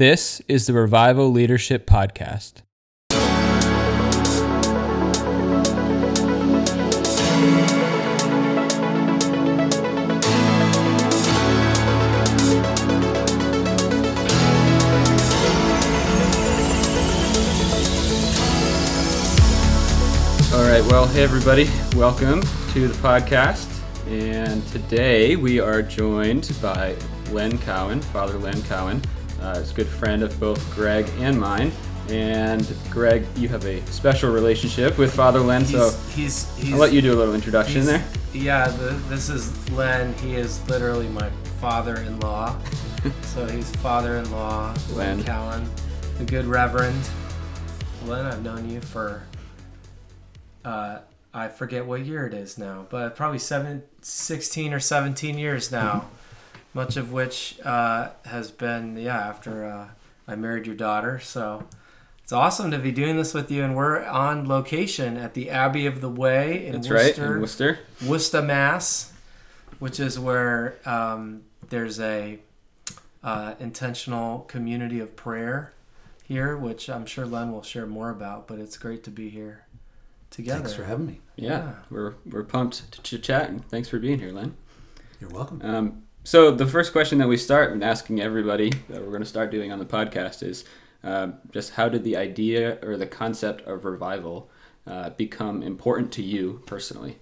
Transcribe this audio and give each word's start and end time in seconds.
This 0.00 0.40
is 0.48 0.66
the 0.66 0.72
Revival 0.72 1.30
Leadership 1.30 1.84
Podcast. 1.84 2.62
All 20.54 20.62
right, 20.66 20.82
well, 20.90 21.06
hey 21.08 21.22
everybody, 21.22 21.68
welcome 21.94 22.40
to 22.72 22.88
the 22.88 22.94
podcast. 23.02 23.66
And 24.08 24.66
today 24.68 25.36
we 25.36 25.60
are 25.60 25.82
joined 25.82 26.56
by 26.62 26.96
Len 27.32 27.58
Cowan, 27.58 28.00
Father 28.00 28.38
Len 28.38 28.62
Cowan. 28.62 29.02
Uh, 29.40 29.58
he's 29.58 29.70
a 29.70 29.74
good 29.74 29.86
friend 29.86 30.22
of 30.22 30.38
both 30.38 30.74
Greg 30.74 31.08
and 31.18 31.38
mine. 31.38 31.72
And 32.08 32.66
Greg, 32.90 33.24
you 33.36 33.48
have 33.48 33.64
a 33.64 33.84
special 33.86 34.32
relationship 34.32 34.98
with 34.98 35.14
Father 35.14 35.38
Len, 35.38 35.64
so 35.64 35.90
he's, 36.14 36.56
he's, 36.58 36.72
I'll 36.72 36.78
let 36.78 36.92
you 36.92 37.00
do 37.00 37.12
a 37.12 37.18
little 37.18 37.34
introduction 37.34 37.84
there. 37.84 38.04
Yeah, 38.32 38.68
the, 38.68 38.90
this 39.08 39.28
is 39.28 39.70
Len. 39.70 40.12
He 40.14 40.34
is 40.34 40.66
literally 40.68 41.08
my 41.08 41.30
father-in-law. 41.60 42.58
so 43.22 43.46
he's 43.46 43.70
father-in-law, 43.76 44.74
Len, 44.94 45.18
Len. 45.18 45.24
Cowan, 45.24 45.70
the 46.18 46.24
good 46.24 46.46
Reverend. 46.46 47.08
Len, 48.06 48.26
I've 48.26 48.42
known 48.42 48.68
you 48.68 48.80
for, 48.80 49.22
uh, 50.64 50.98
I 51.32 51.48
forget 51.48 51.86
what 51.86 52.04
year 52.04 52.26
it 52.26 52.34
is 52.34 52.58
now, 52.58 52.86
but 52.90 53.14
probably 53.14 53.38
seven, 53.38 53.84
16 54.02 54.74
or 54.74 54.80
17 54.80 55.38
years 55.38 55.70
now. 55.70 56.06
Much 56.72 56.96
of 56.96 57.12
which 57.12 57.58
uh, 57.64 58.10
has 58.26 58.50
been, 58.50 58.96
yeah, 58.96 59.18
after 59.18 59.64
uh, 59.64 59.88
I 60.28 60.36
married 60.36 60.66
your 60.66 60.76
daughter. 60.76 61.18
So 61.18 61.64
it's 62.22 62.32
awesome 62.32 62.70
to 62.70 62.78
be 62.78 62.92
doing 62.92 63.16
this 63.16 63.34
with 63.34 63.50
you. 63.50 63.64
And 63.64 63.74
we're 63.74 64.04
on 64.04 64.46
location 64.46 65.16
at 65.16 65.34
the 65.34 65.50
Abbey 65.50 65.86
of 65.86 66.00
the 66.00 66.08
Way 66.08 66.66
in 66.66 66.72
That's 66.74 66.90
right, 66.90 67.06
Worcester. 67.18 67.34
in 67.34 67.40
Worcester. 67.40 67.78
Worcester, 68.06 68.42
Mass, 68.42 69.12
which 69.80 69.98
is 69.98 70.18
where 70.18 70.76
um, 70.84 71.42
there's 71.70 71.98
a 71.98 72.38
uh, 73.24 73.54
intentional 73.58 74.40
community 74.40 75.00
of 75.00 75.16
prayer 75.16 75.72
here, 76.22 76.56
which 76.56 76.88
I'm 76.88 77.04
sure 77.04 77.26
Len 77.26 77.50
will 77.50 77.62
share 77.62 77.86
more 77.86 78.10
about. 78.10 78.46
But 78.46 78.60
it's 78.60 78.78
great 78.78 79.02
to 79.04 79.10
be 79.10 79.28
here 79.28 79.64
together. 80.30 80.60
Thanks 80.60 80.74
for 80.74 80.84
having 80.84 81.06
me. 81.06 81.20
Yeah, 81.34 81.48
Yeah. 81.48 81.72
we're 81.90 82.14
we're 82.30 82.44
pumped 82.44 82.92
to 82.92 83.02
chit 83.02 83.24
chat, 83.24 83.50
and 83.50 83.68
thanks 83.68 83.88
for 83.88 83.98
being 83.98 84.20
here, 84.20 84.30
Len. 84.30 84.54
You're 85.20 85.30
welcome. 85.30 85.60
Um, 85.64 86.02
so 86.24 86.50
the 86.50 86.66
first 86.66 86.92
question 86.92 87.18
that 87.18 87.28
we 87.28 87.36
start 87.36 87.82
asking 87.82 88.20
everybody 88.20 88.70
that 88.88 89.00
we're 89.02 89.10
going 89.10 89.22
to 89.22 89.28
start 89.28 89.50
doing 89.50 89.72
on 89.72 89.78
the 89.78 89.84
podcast 89.84 90.42
is 90.42 90.64
um, 91.02 91.34
just 91.50 91.72
how 91.74 91.88
did 91.88 92.04
the 92.04 92.16
idea 92.16 92.78
or 92.82 92.96
the 92.96 93.06
concept 93.06 93.66
of 93.66 93.84
revival 93.84 94.50
uh, 94.86 95.10
become 95.10 95.62
important 95.62 96.12
to 96.12 96.22
you 96.22 96.62
personally? 96.66 97.18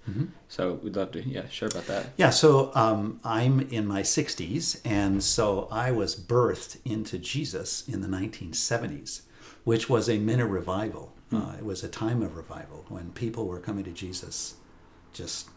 So 0.48 0.74
we'd 0.82 0.96
love 0.96 1.12
to 1.12 1.22
yeah 1.22 1.48
share 1.48 1.68
about 1.68 1.86
that. 1.86 2.06
Yeah, 2.16 2.30
so 2.30 2.72
um, 2.74 3.20
I'm 3.24 3.60
in 3.60 3.86
my 3.86 4.02
60s, 4.02 4.80
and 4.84 5.22
so 5.22 5.68
I 5.70 5.90
was 5.90 6.16
birthed 6.16 6.78
into 6.84 7.18
Jesus 7.18 7.86
in 7.88 8.00
the 8.00 8.08
1970s, 8.08 9.22
which 9.64 9.88
was 9.88 10.08
a 10.08 10.18
mini 10.18 10.44
revival. 10.44 11.14
Uh, 11.33 11.55
it 11.58 11.64
was 11.64 11.84
a 11.84 11.88
time 11.88 12.22
of 12.22 12.36
revival 12.36 12.86
when 12.88 13.10
people 13.10 13.46
were 13.46 13.60
coming 13.60 13.84
to 13.84 13.92
Jesus 13.92 14.55
just 15.12 15.50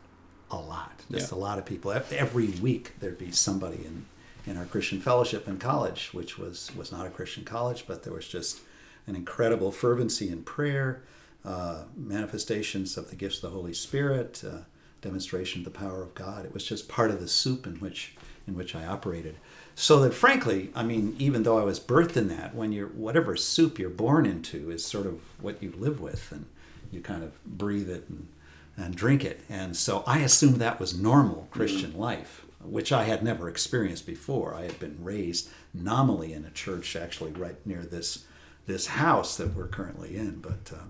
a 0.52 0.58
lot, 0.58 1.02
just 1.12 1.32
Yeah. 1.32 1.38
a 1.38 1.40
lot 1.40 1.58
of 1.60 1.66
people. 1.66 1.92
Every 1.92 2.48
week 2.48 2.94
there'd 3.00 3.18
be 3.18 3.32
somebody 3.32 3.86
in, 3.86 4.06
in 4.46 4.58
our 4.58 4.66
Christian 4.66 5.00
fellowship 5.02 5.48
in 5.48 5.58
college, 5.58 6.10
which 6.14 6.38
was, 6.38 6.72
was 6.76 6.92
not 6.92 7.06
a 7.06 7.10
Christian 7.10 7.44
college, 7.44 7.86
but 7.88 8.04
there 8.04 8.14
was 8.14 8.28
just 8.28 8.60
an 9.08 9.16
incredible 9.16 9.72
fervency 9.72 10.30
in 10.30 10.44
prayer, 10.44 11.02
uh, 11.44 11.84
manifestations 11.98 12.98
of 12.98 13.10
the 13.10 13.16
gifts 13.16 13.38
of 13.38 13.42
the 13.44 13.50
Holy 13.50 13.74
Spirit, 13.74 14.44
uh, 14.48 14.60
demonstration 15.02 15.62
of 15.62 15.66
the 15.66 15.72
power 15.80 16.04
of 16.04 16.14
God. 16.14 16.46
It 16.46 16.54
was 16.54 16.64
just 16.64 16.88
part 16.88 17.10
of 17.12 17.20
the 17.20 17.28
soup 17.28 17.66
in 17.66 17.76
which 17.78 18.16
in 18.48 18.56
which 18.56 18.74
I 18.76 18.86
operated. 18.86 19.36
So 19.76 20.00
that 20.02 20.14
frankly, 20.16 20.72
I 20.76 20.82
mean, 20.84 21.16
even 21.20 21.44
though 21.44 21.60
I 21.60 21.64
was 21.64 21.80
birthed 21.80 22.18
in 22.18 22.28
that, 22.30 22.56
when 22.56 22.72
you're 22.72 22.88
whatever 22.88 23.36
soup 23.38 23.78
you're 23.80 23.90
born 23.90 24.26
into 24.26 24.72
is 24.72 24.84
sort 24.84 25.06
of 25.06 25.20
what 25.40 25.62
you 25.62 25.72
live 25.78 26.02
with, 26.02 26.32
and 26.32 26.46
you 26.92 27.02
kind 27.02 27.24
of 27.24 27.32
breathe 27.46 27.90
it 27.90 28.06
and 28.10 28.28
and 28.78 28.96
drink 28.96 29.24
it. 29.24 29.42
And 29.50 29.76
so 29.76 30.04
I 30.08 30.20
assumed 30.20 30.56
that 30.56 30.80
was 30.80 30.98
normal 30.98 31.48
Christian 31.52 31.98
life, 31.98 32.46
which 32.64 32.92
I 32.92 33.04
had 33.04 33.24
never 33.24 33.50
experienced 33.50 34.06
before. 34.06 34.54
I 34.54 34.64
had 34.64 34.80
been 34.80 34.98
raised 35.04 35.50
nominally 35.74 36.34
in 36.34 36.46
a 36.46 36.52
church, 36.52 36.96
actually 36.96 37.32
right 37.32 37.58
near 37.66 37.84
this 37.84 38.26
this 38.68 38.88
house 38.88 39.38
that 39.38 39.56
we're 39.56 39.68
currently 39.68 40.16
in. 40.16 40.40
But 40.40 40.72
uh, 40.74 40.84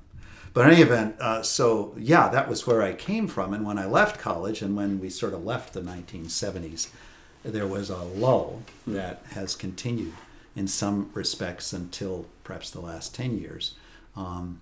but 0.53 0.67
in 0.67 0.73
any 0.73 0.81
event, 0.81 1.15
uh, 1.19 1.41
so 1.43 1.95
yeah, 1.97 2.29
that 2.29 2.49
was 2.49 2.67
where 2.67 2.81
I 2.81 2.93
came 2.93 3.27
from. 3.27 3.53
And 3.53 3.65
when 3.65 3.77
I 3.77 3.85
left 3.85 4.19
college, 4.19 4.61
and 4.61 4.75
when 4.75 4.99
we 4.99 5.09
sort 5.09 5.33
of 5.33 5.45
left 5.45 5.73
the 5.73 5.81
1970s, 5.81 6.89
there 7.43 7.67
was 7.67 7.89
a 7.89 8.03
lull 8.03 8.61
that 8.85 9.23
has 9.31 9.55
continued 9.55 10.13
in 10.55 10.67
some 10.67 11.09
respects 11.13 11.71
until 11.71 12.25
perhaps 12.43 12.69
the 12.69 12.81
last 12.81 13.15
10 13.15 13.37
years. 13.37 13.75
Um, 14.15 14.61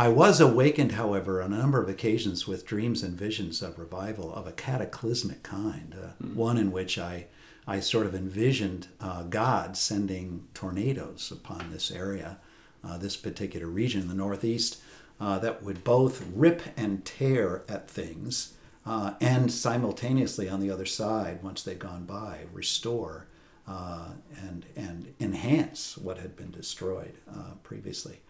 I 0.00 0.08
was 0.08 0.40
awakened, 0.40 0.92
however, 0.92 1.42
on 1.42 1.52
a 1.52 1.58
number 1.58 1.78
of 1.78 1.90
occasions 1.90 2.48
with 2.48 2.64
dreams 2.64 3.02
and 3.02 3.18
visions 3.18 3.60
of 3.60 3.78
revival 3.78 4.32
of 4.32 4.46
a 4.46 4.52
cataclysmic 4.52 5.42
kind, 5.42 5.94
uh, 5.94 6.24
one 6.24 6.56
in 6.56 6.72
which 6.72 6.96
I, 6.96 7.26
I 7.66 7.80
sort 7.80 8.06
of 8.06 8.14
envisioned 8.14 8.86
uh, 8.98 9.24
God 9.24 9.76
sending 9.76 10.48
tornadoes 10.54 11.30
upon 11.30 11.70
this 11.70 11.90
area, 11.90 12.38
uh, 12.82 12.96
this 12.96 13.14
particular 13.14 13.66
region, 13.66 14.00
in 14.00 14.08
the 14.08 14.14
Northeast, 14.14 14.80
uh, 15.20 15.38
that 15.40 15.62
would 15.62 15.84
both 15.84 16.24
rip 16.34 16.62
and 16.78 17.04
tear 17.04 17.62
at 17.68 17.90
things 17.90 18.54
uh, 18.86 19.12
and 19.20 19.52
simultaneously 19.52 20.48
on 20.48 20.60
the 20.60 20.70
other 20.70 20.86
side, 20.86 21.42
once 21.42 21.62
they've 21.62 21.78
gone 21.78 22.06
by, 22.06 22.46
restore 22.54 23.26
uh, 23.68 24.12
and, 24.34 24.64
and 24.74 25.12
enhance 25.20 25.98
what 25.98 26.16
had 26.16 26.36
been 26.36 26.50
destroyed 26.50 27.18
uh, 27.30 27.52
previously 27.62 28.20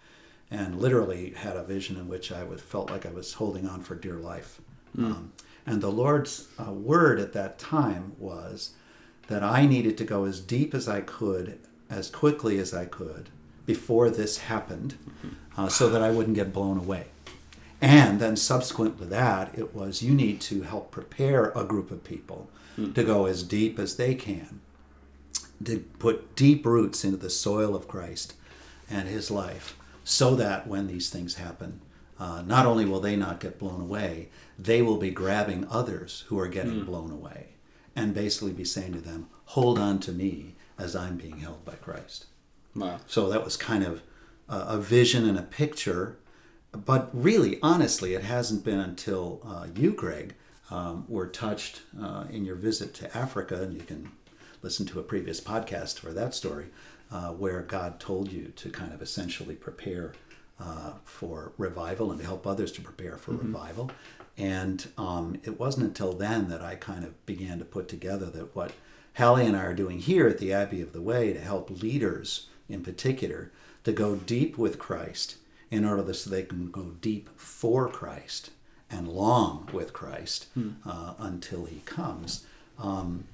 and 0.51 0.81
literally 0.81 1.31
had 1.31 1.57
a 1.57 1.65
vision 1.65 1.97
in 1.97 2.09
which 2.09 2.33
I 2.33 2.43
was, 2.43 2.61
felt 2.61 2.91
like 2.91 3.07
I 3.07 3.11
was 3.11 3.35
holding 3.35 3.69
on 3.69 3.83
for 3.83 3.95
dear 3.95 4.17
life. 4.17 4.61
Um, 4.99 5.33
and 5.67 5.81
the 5.81 5.91
Lord's 5.91 6.49
uh, 6.59 6.73
word 6.73 7.21
at 7.21 7.33
that 7.35 7.59
time 7.59 8.13
was 8.19 8.71
that 9.29 9.45
I 9.45 9.67
needed 9.67 9.97
to 9.99 10.05
go 10.05 10.25
as 10.25 10.41
deep 10.41 10.75
as 10.75 10.89
I 10.89 11.03
could, 11.03 11.61
as 11.89 12.11
quickly 12.11 12.59
as 12.59 12.75
I 12.75 12.87
could, 12.87 13.29
before 13.67 14.11
this 14.11 14.39
happened, 14.39 14.97
uh, 15.57 15.69
so 15.69 15.89
that 15.89 16.03
I 16.03 16.11
wouldn't 16.11 16.35
get 16.35 16.53
blown 16.53 16.79
away. 16.79 17.07
And 17.81 18.21
then 18.21 18.37
subsequent 18.37 18.99
to 18.99 19.05
that, 19.07 19.57
it 19.57 19.75
was 19.75 20.03
you 20.03 20.13
need 20.13 20.41
to 20.43 20.63
help 20.63 20.91
prepare 20.91 21.51
a 21.51 21.65
group 21.65 21.91
of 21.91 22.03
people 22.05 22.49
to 22.95 23.05
go 23.05 23.27
as 23.27 23.43
deep 23.43 23.79
as 23.79 23.97
they 23.97 24.15
can 24.15 24.61
to 25.65 25.81
put 25.99 26.35
deep 26.35 26.65
roots 26.65 27.05
into 27.05 27.17
the 27.17 27.31
soil 27.31 27.77
of 27.77 27.89
Christ 27.89 28.35
and 28.89 29.09
his 29.09 29.31
life 29.31 29.77
so 30.11 30.35
that 30.35 30.67
when 30.67 30.89
these 30.89 31.09
things 31.09 31.37
happen, 31.37 31.81
uh, 32.19 32.43
not 32.43 32.67
only 32.67 32.85
will 32.85 32.99
they 32.99 33.15
not 33.15 33.39
get 33.39 33.61
blown 33.61 33.81
away, 33.81 34.29
they 34.59 34.83
will 34.83 34.97
be 34.97 35.11
grabbing 35.11 35.65
others 35.71 36.25
who 36.27 36.39
are 36.39 36.49
getting 36.49 36.85
blown 36.85 37.13
away 37.13 37.51
and 37.95 38.13
basically 38.13 38.53
be 38.53 38.65
saying 38.65 38.93
to 38.93 39.01
them, 39.01 39.29
Hold 39.47 39.79
on 39.79 40.01
to 40.01 40.13
me 40.13 40.57
as 40.79 40.97
I'm 40.97 41.17
being 41.17 41.39
held 41.39 41.65
by 41.65 41.75
Christ. 41.75 42.27
Wow. 42.75 42.99
So 43.07 43.29
that 43.29 43.45
was 43.45 43.57
kind 43.57 43.85
of 43.85 44.03
a, 44.49 44.59
a 44.59 44.79
vision 44.79 45.29
and 45.29 45.39
a 45.39 45.43
picture. 45.43 46.19
But 46.73 47.11
really, 47.13 47.59
honestly, 47.63 48.15
it 48.15 48.23
hasn't 48.25 48.65
been 48.65 48.81
until 48.81 49.41
uh, 49.45 49.69
you, 49.75 49.93
Greg, 49.93 50.35
um, 50.71 51.05
were 51.09 51.27
touched 51.29 51.83
uh, 52.01 52.25
in 52.31 52.45
your 52.45 52.57
visit 52.57 52.95
to 52.95 53.17
Africa, 53.17 53.63
and 53.63 53.75
you 53.75 53.83
can 53.83 54.11
listen 54.63 54.87
to 54.87 55.01
a 55.01 55.05
previous 55.05 55.41
podcast 55.41 55.99
for 55.99 56.13
that 56.13 56.35
story, 56.35 56.67
uh, 57.11 57.31
where 57.31 57.63
God 57.63 57.99
told 57.99 58.31
you 58.33 58.53
to 58.57 58.71
kind 58.71 58.93
of 58.93 59.03
essentially 59.03 59.55
prepare 59.55 60.13
uh, 60.61 60.93
for 61.05 61.53
revival 61.57 62.11
and 62.11 62.21
to 62.21 62.27
help 62.27 62.47
others 62.47 62.71
to 62.73 62.83
prepare 62.83 63.17
for 63.17 63.33
revival. 63.33 63.91
And 64.37 64.87
um, 64.99 65.39
it 65.43 65.59
wasn't 65.59 65.87
until 65.87 66.13
then 66.13 66.49
that 66.49 66.63
I 66.63 66.75
kind 66.75 67.05
of 67.05 67.25
began 67.27 67.59
to 67.59 67.65
put 67.65 67.89
together 67.89 68.27
that 68.27 68.55
what 68.55 68.73
Hallie 69.17 69.47
and 69.47 69.57
I 69.57 69.65
are 69.65 69.75
doing 69.75 69.99
here 69.99 70.29
at 70.29 70.39
the 70.39 70.53
Abbey 70.53 70.81
of 70.81 70.93
the 70.93 71.03
Way 71.03 71.33
to 71.33 71.41
help 71.41 71.83
leaders 71.83 72.49
in 72.69 72.83
particular 72.83 73.51
to 73.85 73.93
go 73.93 74.17
deep 74.17 74.57
with 74.57 74.79
Christ 74.79 75.37
in 75.71 75.85
order 75.85 76.03
that 76.03 76.15
so 76.15 76.31
they 76.31 76.43
can 76.43 76.71
go 76.71 76.93
deep 77.01 77.29
for 77.37 77.89
Christ 77.89 78.51
and 78.91 79.09
long 79.09 79.69
with 79.73 79.93
Christ 79.93 80.47
uh, 80.87 81.15
until 81.19 81.65
he 81.65 81.81
comes. 81.85 82.47
Um, 82.79 83.25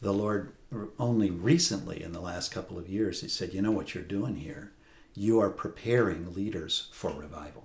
the 0.00 0.12
Lord 0.12 0.52
only 0.98 1.30
recently, 1.30 2.02
in 2.02 2.12
the 2.12 2.20
last 2.20 2.50
couple 2.52 2.78
of 2.78 2.88
years, 2.88 3.20
He 3.22 3.28
said, 3.28 3.52
You 3.52 3.60
know 3.62 3.72
what 3.72 3.94
you're 3.94 4.04
doing 4.04 4.36
here? 4.36 4.72
You 5.14 5.40
are 5.40 5.50
preparing 5.50 6.32
leaders 6.34 6.88
for 6.92 7.10
revival. 7.10 7.64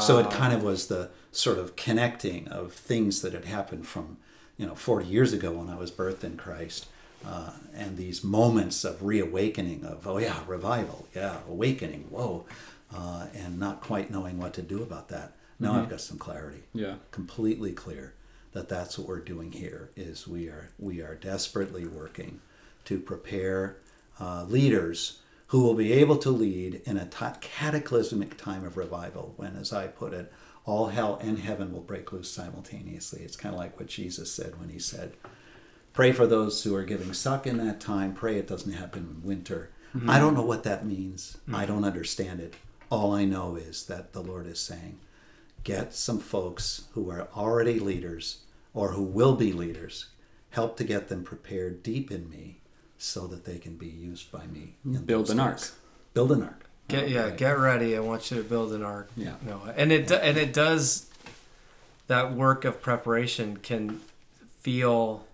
So 0.00 0.18
it 0.18 0.30
kind 0.30 0.52
of 0.54 0.62
was 0.62 0.86
the 0.88 1.10
sort 1.30 1.58
of 1.58 1.76
connecting 1.76 2.48
of 2.48 2.72
things 2.72 3.20
that 3.22 3.32
had 3.34 3.44
happened 3.44 3.86
from, 3.86 4.16
you 4.56 4.66
know, 4.66 4.74
40 4.74 5.06
years 5.06 5.32
ago 5.34 5.52
when 5.52 5.68
I 5.68 5.76
was 5.76 5.90
birthed 5.92 6.24
in 6.24 6.36
Christ 6.38 6.86
uh, 7.24 7.50
and 7.74 7.96
these 7.96 8.24
moments 8.24 8.82
of 8.84 9.02
reawakening 9.02 9.84
of 9.84 10.06
oh 10.06 10.18
yeah 10.18 10.38
revival 10.46 11.06
yeah 11.14 11.38
awakening 11.48 12.06
whoa 12.10 12.44
uh, 12.94 13.26
and 13.34 13.58
not 13.58 13.80
quite 13.80 14.10
knowing 14.10 14.38
what 14.38 14.52
to 14.54 14.62
do 14.62 14.82
about 14.82 15.08
that 15.08 15.32
now 15.58 15.72
i've 15.80 15.88
got 15.88 16.00
some 16.00 16.18
clarity 16.18 16.62
Yeah. 16.74 16.96
completely 17.10 17.72
clear 17.72 18.14
that 18.56 18.70
that's 18.70 18.98
what 18.98 19.06
we're 19.06 19.20
doing 19.20 19.52
here 19.52 19.90
is 19.96 20.26
we 20.26 20.48
are 20.48 20.70
we 20.78 21.02
are 21.02 21.14
desperately 21.14 21.86
working 21.86 22.40
to 22.86 22.98
prepare 22.98 23.76
uh, 24.18 24.44
leaders 24.44 25.20
who 25.48 25.60
will 25.60 25.74
be 25.74 25.92
able 25.92 26.16
to 26.16 26.30
lead 26.30 26.80
in 26.86 26.96
a 26.96 27.06
cataclysmic 27.40 28.36
time 28.38 28.64
of 28.64 28.78
revival 28.78 29.34
when 29.36 29.56
as 29.56 29.74
i 29.74 29.86
put 29.86 30.14
it 30.14 30.32
all 30.64 30.86
hell 30.86 31.18
and 31.22 31.38
heaven 31.38 31.72
will 31.72 31.80
break 31.80 32.12
loose 32.12 32.28
simultaneously. 32.28 33.22
It's 33.22 33.36
kind 33.36 33.54
of 33.54 33.58
like 33.58 33.78
what 33.78 33.88
jesus 33.88 34.32
said 34.32 34.58
when 34.58 34.70
he 34.70 34.78
said 34.78 35.12
pray 35.92 36.12
for 36.12 36.26
those 36.26 36.62
who 36.64 36.74
are 36.74 36.82
giving 36.82 37.12
suck 37.12 37.46
in 37.46 37.58
that 37.58 37.80
time. 37.80 38.14
Pray 38.14 38.36
it 38.36 38.48
doesn't 38.48 38.72
happen 38.72 39.16
in 39.22 39.26
winter. 39.26 39.70
I 40.06 40.18
don't 40.18 40.34
know 40.34 40.42
what 40.42 40.64
that 40.64 40.84
means. 40.84 41.38
I 41.50 41.64
don't 41.64 41.84
understand 41.84 42.40
it. 42.40 42.54
All 42.90 43.14
i 43.14 43.24
know 43.24 43.56
is 43.56 43.84
that 43.86 44.12
the 44.12 44.22
lord 44.22 44.46
is 44.46 44.60
saying 44.60 44.98
get 45.64 45.92
some 45.92 46.20
folks 46.20 46.84
who 46.92 47.10
are 47.10 47.28
already 47.36 47.80
leaders 47.80 48.38
or 48.76 48.92
who 48.92 49.02
will 49.02 49.34
be 49.34 49.52
leaders 49.52 50.06
help 50.50 50.76
to 50.76 50.84
get 50.84 51.08
them 51.08 51.24
prepared 51.24 51.82
deep 51.82 52.10
in 52.12 52.28
me 52.30 52.60
so 52.98 53.26
that 53.26 53.44
they 53.46 53.58
can 53.58 53.74
be 53.76 53.86
used 53.88 54.30
by 54.30 54.46
me 54.46 54.74
in 54.84 55.04
Build 55.04 55.30
an 55.30 55.40
ark. 55.40 55.56
days. 55.56 55.72
build 56.14 56.30
an 56.30 56.42
ark 56.42 56.62
Get 56.88 57.04
oh, 57.04 57.06
yeah, 57.08 57.24
Right. 57.24 57.36
get 57.36 57.58
ready. 57.58 57.96
I 57.96 58.00
want 58.00 58.30
you 58.30 58.36
to 58.36 58.44
build 58.44 58.72
an 58.72 58.84
ark. 58.84 59.10
Yeah. 59.16 59.34
Noah. 59.44 59.74
And 59.76 59.90
it 59.90 60.06
do- 60.06 60.14
and 60.14 60.36
it 60.38 60.52
does 60.52 61.10
that 62.06 62.32
work 62.32 62.64
of 62.64 62.80
preparation 62.80 63.56
can 63.56 64.00
feel 64.60 65.24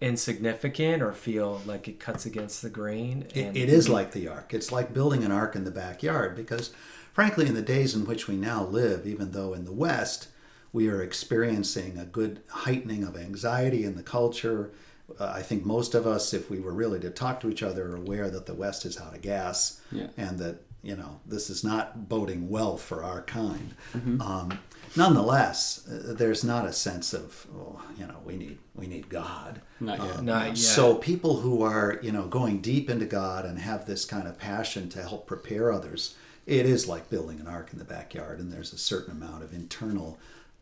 insignificant 0.00 1.00
or 1.02 1.12
feel 1.12 1.62
like 1.64 1.86
it 1.86 2.00
cuts 2.00 2.26
against 2.26 2.60
the 2.62 2.70
grain. 2.70 3.26
It, 3.34 3.56
it 3.56 3.68
is 3.68 3.88
like 3.88 4.10
the 4.12 4.26
ark. 4.28 4.52
It's 4.52 4.72
like 4.72 4.92
building 4.92 5.22
an 5.22 5.30
ark 5.30 5.54
in 5.54 5.62
the 5.64 5.70
backyard 5.70 6.34
because, 6.34 6.72
frankly, 7.12 7.46
in 7.46 7.54
the 7.54 7.62
days 7.62 7.94
in 7.94 8.04
which 8.04 8.26
we 8.26 8.36
now 8.36 8.64
live, 8.64 9.06
even 9.06 9.30
though 9.30 9.52
in 9.54 9.64
the 9.64 9.72
West 9.72 10.26
we 10.74 10.88
are 10.88 11.00
experiencing 11.02 11.96
a 11.96 12.04
good 12.04 12.40
heightening 12.48 13.04
of 13.04 13.16
anxiety 13.16 13.84
in 13.84 13.94
the 13.96 14.02
culture, 14.02 14.72
uh, 15.20 15.32
I 15.34 15.40
think 15.40 15.64
most 15.64 15.94
of 15.94 16.06
us, 16.06 16.34
if 16.34 16.50
we 16.50 16.58
were 16.60 16.72
really 16.72 16.98
to 17.00 17.10
talk 17.10 17.40
to 17.40 17.48
each 17.50 17.62
other, 17.62 17.92
are 17.92 17.96
aware 17.96 18.28
that 18.28 18.44
the 18.46 18.54
West 18.54 18.84
is 18.84 19.00
out 19.00 19.14
of 19.14 19.22
gas 19.22 19.80
Yeah. 19.92 20.08
and 20.18 20.38
that 20.40 20.56
you 20.82 20.96
know 20.96 21.20
this 21.24 21.48
is 21.48 21.64
not 21.64 22.08
boding 22.10 22.50
well 22.50 22.76
for 22.76 23.02
our 23.02 23.22
kind. 23.22 23.74
Um, 23.94 24.58
nonetheless, 24.96 25.86
uh, 25.88 26.12
there's 26.12 26.42
not 26.44 26.66
a 26.66 26.72
sense 26.72 27.12
of 27.14 27.46
oh, 27.56 27.80
you 27.98 28.06
know 28.06 28.18
we 28.24 28.36
need 28.36 28.58
we 28.74 28.86
need 28.86 29.08
God. 29.08 29.60
Not 29.80 29.98
yet. 30.00 30.22
Not 30.24 30.46
yet. 30.48 30.58
So 30.58 30.94
people 30.96 31.40
who 31.40 31.62
are, 31.62 31.98
you 32.02 32.10
know, 32.12 32.26
going 32.26 32.60
deep 32.60 32.90
into 32.90 33.06
God 33.06 33.44
and 33.44 33.58
have 33.58 33.86
this 33.86 34.04
kind 34.04 34.26
of 34.26 34.38
passion 34.38 34.88
to 34.90 35.02
help 35.02 35.26
prepare 35.26 35.72
others, 35.72 36.16
it 36.46 36.66
is 36.66 36.88
like 36.88 37.08
building 37.10 37.40
an 37.40 37.46
ark 37.46 37.70
in 37.72 37.78
the 37.78 37.84
backyard, 37.84 38.38
and 38.40 38.52
there's 38.52 38.72
a 38.72 38.78
certain 38.78 39.12
amount 39.12 39.42
of 39.44 39.52
internal 39.52 40.18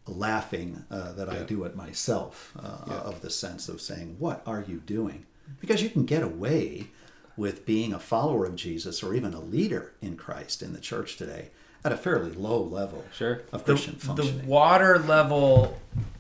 laughing 0.07 0.85
uh, 0.91 1.13
that 1.13 1.29
I 1.29 1.43
do 1.45 1.65
at 1.65 1.77
myself 1.77 2.53
uh, 2.59 2.93
of 2.93 3.21
the 3.23 3.31
sense 3.31 3.69
of 3.69 3.81
saying, 3.81 4.17
"What 4.19 4.43
are 4.47 4.65
you 4.67 4.79
doing?" 4.79 5.27
Because 5.61 5.83
you 5.83 5.91
can 5.91 6.05
get 6.07 6.23
away 6.23 6.89
with 7.37 7.65
being 7.67 7.93
a 7.93 7.99
follower 7.99 8.45
of 8.45 8.57
Jesus 8.57 9.03
or 9.03 9.15
even 9.15 9.33
a 9.35 9.41
leader 9.41 9.93
in 10.01 10.17
Christ 10.17 10.63
in 10.63 10.73
the 10.73 10.81
church 10.81 11.17
today 11.17 11.51
at 11.85 11.91
a 11.93 11.97
fairly 11.97 12.31
low 12.33 12.63
level 12.63 13.05
Sure. 13.13 13.43
of 13.53 13.65
the, 13.65 13.73
Christian 13.73 13.95
the 13.95 14.01
functioning. 14.07 14.39
The 14.43 14.47
water 14.47 14.99
level 14.99 15.79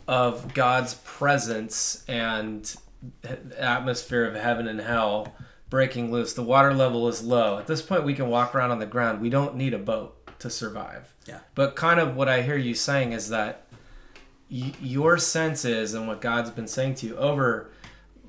of 0.09 0.55
God's 0.55 0.95
presence 1.05 2.05
and 2.09 2.75
atmosphere 3.59 4.25
of 4.25 4.35
heaven 4.35 4.67
and 4.67 4.81
hell 4.81 5.35
breaking 5.71 6.11
loose. 6.13 6.35
The 6.35 6.43
water 6.43 6.75
level 6.75 7.09
is 7.09 7.23
low. 7.23 7.59
At 7.59 7.67
this 7.67 7.81
point, 7.83 8.05
we 8.05 8.15
can 8.15 8.29
walk 8.29 8.55
around 8.55 8.71
on 8.73 8.79
the 8.79 8.87
ground. 8.87 9.21
We 9.21 9.31
don't 9.31 9.57
need 9.57 9.73
a 9.75 9.79
boat 9.79 10.39
to 10.41 10.51
survive. 10.51 11.15
Yeah. 11.27 11.39
But 11.55 11.77
kind 11.77 12.01
of 12.01 12.17
what 12.17 12.29
I 12.29 12.43
hear 12.43 12.57
you 12.57 12.75
saying 12.75 13.13
is 13.13 13.29
that 13.31 13.67
y- 14.53 14.73
your 14.81 15.17
senses 15.19 15.95
and 15.95 16.07
what 16.07 16.21
God's 16.21 16.51
been 16.51 16.69
saying 16.69 16.97
to 16.97 17.07
you 17.07 17.17
over, 17.17 17.71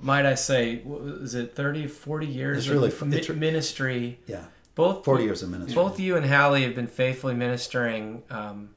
might 0.01 0.25
I 0.25 0.35
say, 0.35 0.81
is 1.21 1.35
it 1.35 1.55
30, 1.55 1.87
40 1.87 2.25
years 2.25 2.57
It's 2.59 2.67
of 2.67 2.73
really- 2.73 3.09
mi- 3.11 3.17
it's 3.17 3.29
re- 3.29 3.35
ministry? 3.35 4.19
yeah, 4.27 4.45
Both 4.75 5.03
40 5.05 5.23
years 5.25 5.43
of 5.43 5.49
ministry. 5.49 5.75
both 5.75 5.99
you 5.99 6.15
and 6.15 6.25
Hallie 6.25 6.63
have 6.63 6.75
been 6.75 6.87
faithfully 6.87 7.33
ministering. 7.35 8.23
Um, 8.29 8.69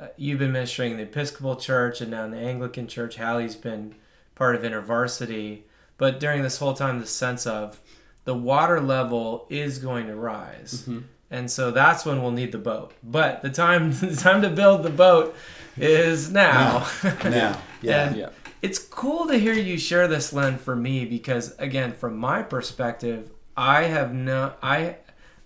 uh, 0.00 0.06
you've 0.16 0.38
been 0.40 0.52
ministering 0.52 0.92
in 0.92 0.96
the 0.96 1.04
Episcopal 1.04 1.56
Church 1.56 2.00
and 2.00 2.10
now 2.10 2.24
in 2.24 2.30
the 2.32 2.38
Anglican 2.38 2.88
Church. 2.88 3.16
Hallie's 3.16 3.54
been 3.56 3.94
part 4.34 4.56
of 4.56 4.62
InterVarsity. 4.62 5.60
But 5.98 6.18
during 6.18 6.42
this 6.42 6.58
whole 6.58 6.74
time, 6.74 6.98
the 6.98 7.06
sense 7.06 7.46
of 7.46 7.80
the 8.24 8.34
water 8.34 8.80
level 8.80 9.46
is 9.48 9.78
going 9.78 10.06
to 10.08 10.16
rise, 10.16 10.88
and 11.30 11.50
so 11.50 11.70
that's 11.70 12.04
when 12.04 12.20
we'll 12.22 12.30
need 12.32 12.50
the 12.52 12.58
boat. 12.58 12.92
But 13.04 13.42
the 13.42 13.50
time 13.50 13.92
the 14.00 14.16
time 14.16 14.42
to 14.42 14.48
build 14.50 14.82
the 14.82 14.90
boat 14.90 15.36
is 15.76 16.30
now. 16.30 16.88
now, 17.24 17.58
yeah, 17.82 18.06
And 18.08 18.16
Yeah. 18.16 18.28
it's 18.60 18.78
cool 18.78 19.26
to 19.28 19.38
hear 19.38 19.54
you 19.54 19.78
share 19.78 20.06
this, 20.08 20.32
Len, 20.32 20.58
for 20.58 20.76
me 20.76 21.04
because 21.04 21.54
again, 21.58 21.92
from 21.92 22.16
my 22.16 22.42
perspective, 22.42 23.30
I 23.56 23.84
have 23.84 24.12
no 24.14 24.54
I 24.62 24.96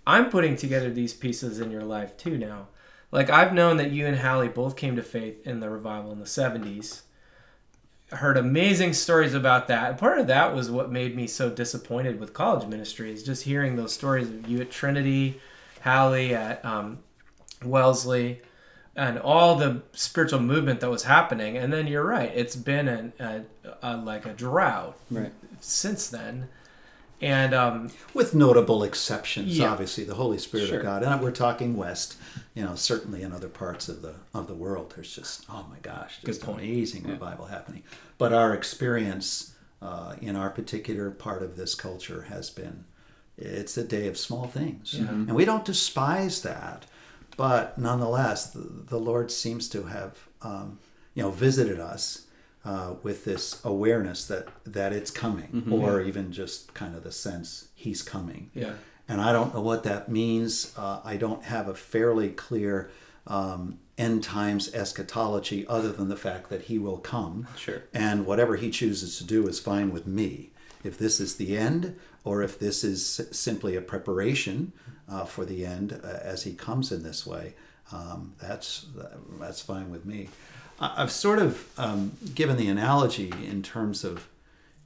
I'm 0.06 0.30
putting 0.30 0.56
together 0.56 0.90
these 0.90 1.12
pieces 1.14 1.60
in 1.60 1.70
your 1.70 1.82
life 1.84 2.16
too 2.16 2.38
now. 2.38 2.68
Like 3.12 3.30
I've 3.30 3.52
known 3.52 3.76
that 3.78 3.90
you 3.92 4.06
and 4.06 4.18
Hallie 4.18 4.48
both 4.48 4.76
came 4.76 4.96
to 4.96 5.02
faith 5.02 5.46
in 5.46 5.60
the 5.60 5.70
revival 5.70 6.12
in 6.12 6.20
the 6.20 6.26
seventies. 6.26 7.02
Heard 8.12 8.36
amazing 8.36 8.92
stories 8.92 9.34
about 9.34 9.66
that. 9.66 9.90
And 9.90 9.98
part 9.98 10.20
of 10.20 10.28
that 10.28 10.54
was 10.54 10.70
what 10.70 10.92
made 10.92 11.16
me 11.16 11.26
so 11.26 11.50
disappointed 11.50 12.20
with 12.20 12.32
college 12.32 12.68
ministry 12.68 13.10
is 13.12 13.24
just 13.24 13.42
hearing 13.42 13.74
those 13.74 13.92
stories 13.92 14.28
of 14.28 14.48
you 14.48 14.60
at 14.60 14.70
Trinity, 14.70 15.40
Hallie 15.82 16.32
at 16.32 16.64
um, 16.64 17.00
Wellesley, 17.64 18.42
and 18.96 19.18
all 19.18 19.54
the 19.56 19.82
spiritual 19.92 20.40
movement 20.40 20.80
that 20.80 20.90
was 20.90 21.02
happening. 21.04 21.56
And 21.56 21.72
then 21.72 21.86
you're 21.86 22.04
right, 22.06 22.32
it's 22.34 22.56
been 22.56 22.88
an, 22.88 23.12
a, 23.20 23.42
a 23.82 23.96
like 23.98 24.24
a 24.26 24.32
drought 24.32 24.96
Right. 25.10 25.32
since 25.60 26.08
then. 26.08 26.48
And 27.20 27.54
um, 27.54 27.90
with 28.12 28.34
notable 28.34 28.82
exceptions 28.82 29.56
Yeah. 29.58 29.70
obviously 29.72 30.04
the 30.04 30.14
holy 30.16 30.36
spirit 30.36 30.68
Sure. 30.68 30.80
of 30.80 30.84
god 30.84 31.02
and 31.02 31.22
we're 31.22 31.30
talking 31.30 31.74
west 31.74 32.16
you 32.54 32.62
know 32.62 32.74
certainly 32.74 33.22
in 33.22 33.32
other 33.32 33.48
parts 33.48 33.88
of 33.88 34.02
the 34.02 34.16
of 34.34 34.48
the 34.48 34.54
world 34.54 34.92
there's 34.94 35.14
just 35.16 35.46
oh 35.48 35.64
my 35.70 35.78
gosh 35.80 36.18
just 36.26 36.46
amazing 36.46 37.04
revival 37.04 37.46
happening 37.46 37.84
but 38.18 38.34
our 38.34 38.52
experience 38.52 39.54
uh, 39.80 40.14
in 40.20 40.36
our 40.36 40.50
particular 40.50 41.10
part 41.10 41.42
of 41.42 41.56
this 41.56 41.74
culture 41.74 42.26
has 42.28 42.50
been 42.50 42.84
it's 43.38 43.78
a 43.78 43.84
day 43.84 44.06
of 44.08 44.18
small 44.18 44.46
things 44.46 44.92
and 44.92 45.32
we 45.34 45.46
don't 45.46 45.64
despise 45.64 46.42
that 46.42 46.84
but 47.36 47.76
nonetheless 47.78 48.50
the, 48.50 48.60
the 48.60 48.98
lord 48.98 49.30
seems 49.30 49.68
to 49.68 49.84
have 49.84 50.28
um, 50.42 50.78
you 51.14 51.22
know 51.22 51.30
visited 51.30 51.80
us 51.80 52.26
uh, 52.66 52.94
with 53.02 53.24
this 53.24 53.64
awareness 53.64 54.26
that 54.26 54.48
that 54.64 54.92
it's 54.92 55.10
coming, 55.10 55.68
or 55.70 56.00
even 56.00 56.32
just 56.32 56.74
kind 56.74 56.96
of 56.96 57.04
the 57.04 57.12
sense 57.12 57.68
he's 57.76 58.02
coming. 58.02 58.50
Yeah. 58.54 58.72
And 59.08 59.20
I 59.20 59.32
don't 59.32 59.54
know 59.54 59.60
what 59.60 59.84
that 59.84 60.08
means. 60.08 60.74
Uh, 60.76 61.00
I 61.04 61.16
don't 61.16 61.44
have 61.44 61.68
a 61.68 61.74
fairly 61.74 62.30
clear 62.30 62.90
um, 63.28 63.78
end 63.96 64.24
times 64.24 64.74
eschatology 64.74 65.64
other 65.68 65.92
than 65.92 66.08
the 66.08 66.16
fact 66.16 66.50
that 66.50 66.62
he 66.62 66.76
will 66.76 66.98
come. 66.98 67.46
Sure. 67.56 67.84
And 67.94 68.26
whatever 68.26 68.56
he 68.56 68.70
chooses 68.70 69.16
to 69.18 69.24
do 69.24 69.46
is 69.46 69.60
fine 69.60 69.92
with 69.92 70.06
me. 70.08 70.50
If 70.82 70.98
this 70.98 71.20
is 71.20 71.36
the 71.36 71.56
end, 71.56 71.96
or 72.26 72.42
if 72.42 72.58
this 72.58 72.82
is 72.82 73.20
simply 73.30 73.76
a 73.76 73.80
preparation 73.80 74.72
uh, 75.08 75.24
for 75.24 75.44
the 75.44 75.64
end 75.64 75.92
uh, 75.92 76.06
as 76.32 76.42
he 76.42 76.52
comes 76.52 76.90
in 76.90 77.02
this 77.02 77.24
way, 77.24 77.54
um, 77.92 78.34
that's 78.40 78.86
that's 79.40 79.62
fine 79.62 79.88
with 79.90 80.04
me. 80.04 80.28
I've 80.80 81.12
sort 81.12 81.38
of 81.38 81.50
um, 81.78 82.12
given 82.34 82.56
the 82.56 82.68
analogy 82.68 83.32
in 83.52 83.62
terms 83.62 84.04
of, 84.04 84.28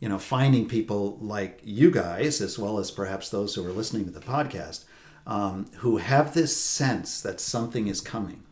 you 0.00 0.08
know, 0.08 0.18
finding 0.18 0.68
people 0.68 1.18
like 1.20 1.60
you 1.64 1.90
guys, 1.90 2.40
as 2.40 2.58
well 2.58 2.78
as 2.78 2.90
perhaps 2.90 3.30
those 3.30 3.54
who 3.54 3.66
are 3.66 3.72
listening 3.72 4.04
to 4.04 4.12
the 4.12 4.26
podcast, 4.34 4.84
um, 5.26 5.66
who 5.78 5.96
have 5.96 6.32
this 6.32 6.56
sense 6.56 7.22
that 7.22 7.40
something 7.40 7.88
is 7.88 8.00
coming, 8.00 8.42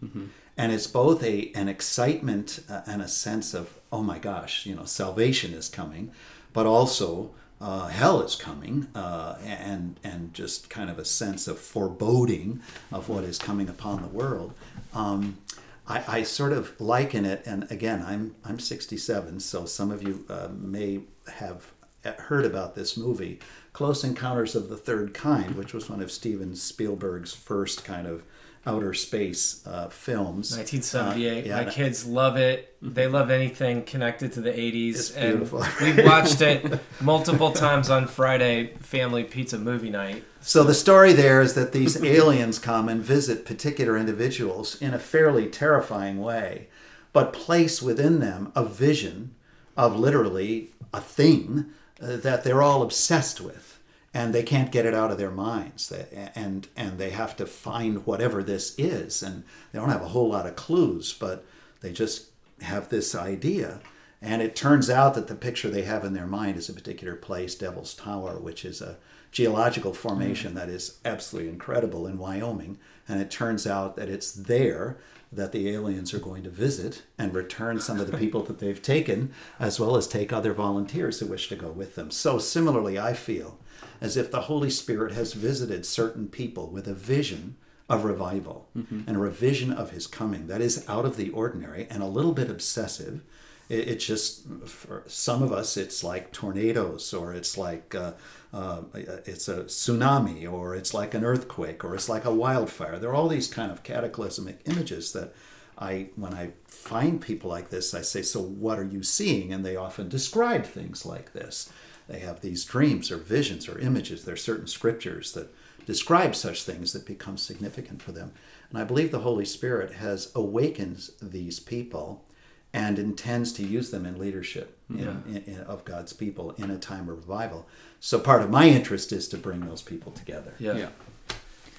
and 0.56 0.72
it's 0.72 0.86
both 0.88 1.22
a 1.22 1.52
an 1.54 1.68
excitement 1.68 2.60
uh, 2.70 2.80
and 2.86 3.02
a 3.02 3.08
sense 3.08 3.54
of, 3.54 3.78
oh 3.92 4.02
my 4.02 4.18
gosh, 4.18 4.66
you 4.66 4.74
know, 4.74 4.86
salvation 4.86 5.52
is 5.52 5.68
coming, 5.68 6.10
but 6.52 6.66
also 6.66 7.34
uh, 7.60 7.88
hell 7.88 8.20
is 8.22 8.36
coming, 8.36 8.88
uh, 8.94 9.36
and 9.44 9.98
and 10.04 10.32
just 10.34 10.70
kind 10.70 10.90
of 10.90 10.98
a 10.98 11.04
sense 11.04 11.48
of 11.48 11.58
foreboding 11.58 12.60
of 12.92 13.08
what 13.08 13.24
is 13.24 13.38
coming 13.38 13.68
upon 13.68 14.02
the 14.02 14.08
world. 14.08 14.54
Um, 14.94 15.38
I, 15.86 16.04
I 16.18 16.22
sort 16.22 16.52
of 16.52 16.78
liken 16.80 17.24
it, 17.24 17.42
and 17.46 17.70
again, 17.70 18.04
I'm 18.06 18.36
I'm 18.44 18.58
67, 18.58 19.40
so 19.40 19.64
some 19.64 19.90
of 19.90 20.02
you 20.02 20.24
uh, 20.28 20.48
may 20.56 21.00
have 21.34 21.72
heard 22.04 22.44
about 22.44 22.74
this 22.74 22.96
movie, 22.96 23.40
Close 23.72 24.04
Encounters 24.04 24.54
of 24.54 24.68
the 24.68 24.76
Third 24.76 25.14
Kind, 25.14 25.56
which 25.56 25.72
was 25.74 25.90
one 25.90 26.00
of 26.00 26.10
Steven 26.10 26.54
Spielberg's 26.54 27.34
first 27.34 27.84
kind 27.84 28.06
of 28.06 28.22
outer 28.66 28.94
space 28.94 29.66
uh, 29.66 29.88
films. 29.88 30.56
1978. 30.56 31.44
Uh, 31.44 31.48
yeah, 31.48 31.64
My 31.64 31.70
kids 31.70 32.06
love 32.06 32.36
it. 32.36 32.76
They 32.82 33.06
love 33.06 33.30
anything 33.30 33.84
connected 33.84 34.32
to 34.32 34.40
the 34.40 34.50
80s. 34.50 34.90
It's 34.90 35.16
and 35.16 35.38
beautiful. 35.38 35.64
we 35.80 36.02
watched 36.04 36.40
it 36.40 36.80
multiple 37.00 37.52
times 37.52 37.90
on 37.90 38.06
Friday 38.06 38.74
family 38.80 39.24
pizza 39.24 39.58
movie 39.58 39.90
night. 39.90 40.24
So 40.40 40.62
the 40.64 40.74
story 40.74 41.12
there 41.12 41.40
is 41.40 41.54
that 41.54 41.72
these 41.72 42.02
aliens 42.04 42.58
come 42.58 42.88
and 42.88 43.02
visit 43.02 43.44
particular 43.44 43.96
individuals 43.96 44.80
in 44.80 44.94
a 44.94 44.98
fairly 44.98 45.46
terrifying 45.46 46.20
way, 46.20 46.68
but 47.12 47.32
place 47.32 47.82
within 47.82 48.20
them 48.20 48.52
a 48.54 48.64
vision 48.64 49.34
of 49.76 49.98
literally 49.98 50.70
a 50.92 51.00
thing 51.00 51.66
uh, 52.00 52.16
that 52.16 52.44
they're 52.44 52.62
all 52.62 52.82
obsessed 52.82 53.40
with, 53.40 53.77
and 54.14 54.34
they 54.34 54.42
can't 54.42 54.72
get 54.72 54.86
it 54.86 54.94
out 54.94 55.10
of 55.10 55.18
their 55.18 55.30
minds. 55.30 55.92
And 56.34 56.68
and 56.76 56.98
they 56.98 57.10
have 57.10 57.36
to 57.36 57.46
find 57.46 58.06
whatever 58.06 58.42
this 58.42 58.74
is, 58.78 59.22
and 59.22 59.44
they 59.72 59.78
don't 59.78 59.90
have 59.90 60.02
a 60.02 60.08
whole 60.08 60.30
lot 60.30 60.46
of 60.46 60.56
clues, 60.56 61.12
but 61.12 61.44
they 61.80 61.92
just 61.92 62.26
have 62.62 62.88
this 62.88 63.14
idea. 63.14 63.80
And 64.20 64.42
it 64.42 64.56
turns 64.56 64.90
out 64.90 65.14
that 65.14 65.28
the 65.28 65.36
picture 65.36 65.70
they 65.70 65.82
have 65.82 66.04
in 66.04 66.12
their 66.12 66.26
mind 66.26 66.56
is 66.56 66.68
a 66.68 66.72
particular 66.72 67.14
place, 67.14 67.54
Devil's 67.54 67.94
Tower, 67.94 68.38
which 68.38 68.64
is 68.64 68.80
a 68.80 68.96
geological 69.30 69.92
formation 69.92 70.54
that 70.54 70.68
is 70.68 70.98
absolutely 71.04 71.50
incredible 71.50 72.06
in 72.06 72.18
Wyoming. 72.18 72.78
And 73.06 73.20
it 73.20 73.30
turns 73.30 73.66
out 73.66 73.94
that 73.96 74.08
it's 74.08 74.32
there 74.32 74.98
that 75.30 75.52
the 75.52 75.68
aliens 75.70 76.14
are 76.14 76.18
going 76.18 76.42
to 76.42 76.50
visit 76.50 77.02
and 77.18 77.34
return 77.34 77.78
some 77.78 78.00
of 78.00 78.10
the 78.10 78.16
people 78.16 78.42
that 78.42 78.58
they've 78.58 78.80
taken, 78.80 79.30
as 79.60 79.78
well 79.78 79.96
as 79.96 80.08
take 80.08 80.32
other 80.32 80.54
volunteers 80.54 81.20
who 81.20 81.26
wish 81.26 81.48
to 81.48 81.56
go 81.56 81.68
with 81.68 81.94
them. 81.94 82.10
So, 82.10 82.38
similarly, 82.38 82.98
I 82.98 83.12
feel 83.12 83.58
as 84.00 84.16
if 84.16 84.30
the 84.30 84.42
Holy 84.42 84.70
Spirit 84.70 85.12
has 85.12 85.32
visited 85.32 85.84
certain 85.86 86.28
people 86.28 86.68
with 86.68 86.86
a 86.88 86.94
vision 86.94 87.56
of 87.88 88.04
revival 88.04 88.68
and 89.08 89.16
a 89.16 89.30
vision 89.30 89.72
of 89.72 89.90
his 89.90 90.06
coming 90.06 90.46
that 90.46 90.60
is 90.60 90.86
out 90.88 91.06
of 91.06 91.16
the 91.16 91.30
ordinary 91.30 91.86
and 91.88 92.02
a 92.02 92.06
little 92.06 92.32
bit 92.32 92.50
obsessive. 92.50 93.22
It, 93.68 93.88
it's 93.88 94.04
just 94.04 94.46
for 94.66 95.04
some 95.06 95.42
of 95.42 95.52
us, 95.52 95.76
it's 95.76 96.04
like 96.04 96.32
tornadoes, 96.32 97.14
or 97.14 97.32
it's 97.32 97.56
like 97.56 97.94
uh, 97.94 98.12
uh, 98.52 98.82
it's 98.94 99.48
a 99.48 99.64
tsunami, 99.64 100.50
or 100.50 100.74
it's 100.74 100.92
like 100.92 101.14
an 101.14 101.24
earthquake, 101.24 101.84
or 101.84 101.94
it's 101.94 102.08
like 102.08 102.24
a 102.24 102.34
wildfire. 102.34 102.98
There 102.98 103.10
are 103.10 103.14
all 103.14 103.28
these 103.28 103.48
kind 103.48 103.72
of 103.72 103.82
cataclysmic 103.82 104.60
images 104.66 105.12
that 105.12 105.34
I, 105.78 106.10
when 106.16 106.34
I 106.34 106.52
find 106.66 107.20
people 107.20 107.48
like 107.50 107.70
this, 107.70 107.94
I 107.94 108.02
say, 108.02 108.22
"So 108.22 108.40
what 108.40 108.78
are 108.78 108.84
you 108.84 109.02
seeing?" 109.02 109.52
And 109.52 109.64
they 109.64 109.76
often 109.76 110.08
describe 110.08 110.64
things 110.64 111.06
like 111.06 111.32
this. 111.32 111.70
They 112.08 112.20
have 112.20 112.40
these 112.40 112.64
dreams 112.64 113.10
or 113.10 113.18
visions 113.18 113.68
or 113.68 113.78
images. 113.78 114.24
There 114.24 114.34
are 114.34 114.36
certain 114.38 114.66
scriptures 114.66 115.32
that 115.32 115.54
describe 115.86 116.34
such 116.34 116.62
things 116.64 116.92
that 116.92 117.06
become 117.06 117.36
significant 117.36 118.02
for 118.02 118.12
them. 118.12 118.32
And 118.70 118.78
I 118.78 118.84
believe 118.84 119.10
the 119.10 119.20
Holy 119.20 119.44
Spirit 119.44 119.94
has 119.94 120.32
awakened 120.34 121.10
these 121.22 121.60
people 121.60 122.24
and 122.72 122.98
intends 122.98 123.52
to 123.54 123.62
use 123.62 123.90
them 123.90 124.04
in 124.04 124.18
leadership 124.18 124.76
in, 124.90 125.22
in, 125.26 125.36
in- 125.46 125.60
of 125.60 125.84
God's 125.84 126.12
people 126.12 126.50
in 126.52 126.70
a 126.70 126.78
time 126.78 127.08
of 127.08 127.16
revival. 127.16 127.66
So 128.00 128.18
part 128.18 128.42
of 128.42 128.50
my 128.50 128.68
interest 128.68 129.12
is 129.12 129.26
to 129.28 129.38
bring 129.38 129.60
those 129.60 129.80
people 129.82 130.12
together. 130.12 130.52
Yeah. 130.58 130.76
Yeah. 130.76 130.88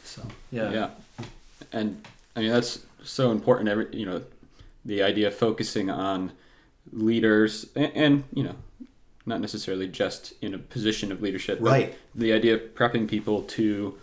So 0.03 0.23
Yeah. 0.51 0.71
Yeah. 0.71 0.89
And 1.71 2.03
I 2.35 2.41
mean 2.41 2.51
that's 2.51 2.79
so 3.03 3.31
important. 3.31 3.69
Every 3.69 3.87
you 3.95 4.05
know, 4.05 4.23
the 4.85 5.03
idea 5.03 5.27
of 5.27 5.35
focusing 5.35 5.89
on 5.91 6.31
leaders 6.91 7.67
and, 7.75 7.91
and 7.95 8.23
you 8.33 8.43
know, 8.43 8.55
not 9.29 9.39
necessarily 9.39 9.87
just 9.87 10.33
in 10.41 10.53
a 10.53 10.57
position 10.57 11.11
of 11.13 11.21
leadership. 11.21 11.59
Right. 11.61 11.95
The 12.13 12.33
idea 12.33 12.55
of 12.55 12.61
prepping 12.75 13.07
people 13.07 13.43
to 13.43 13.97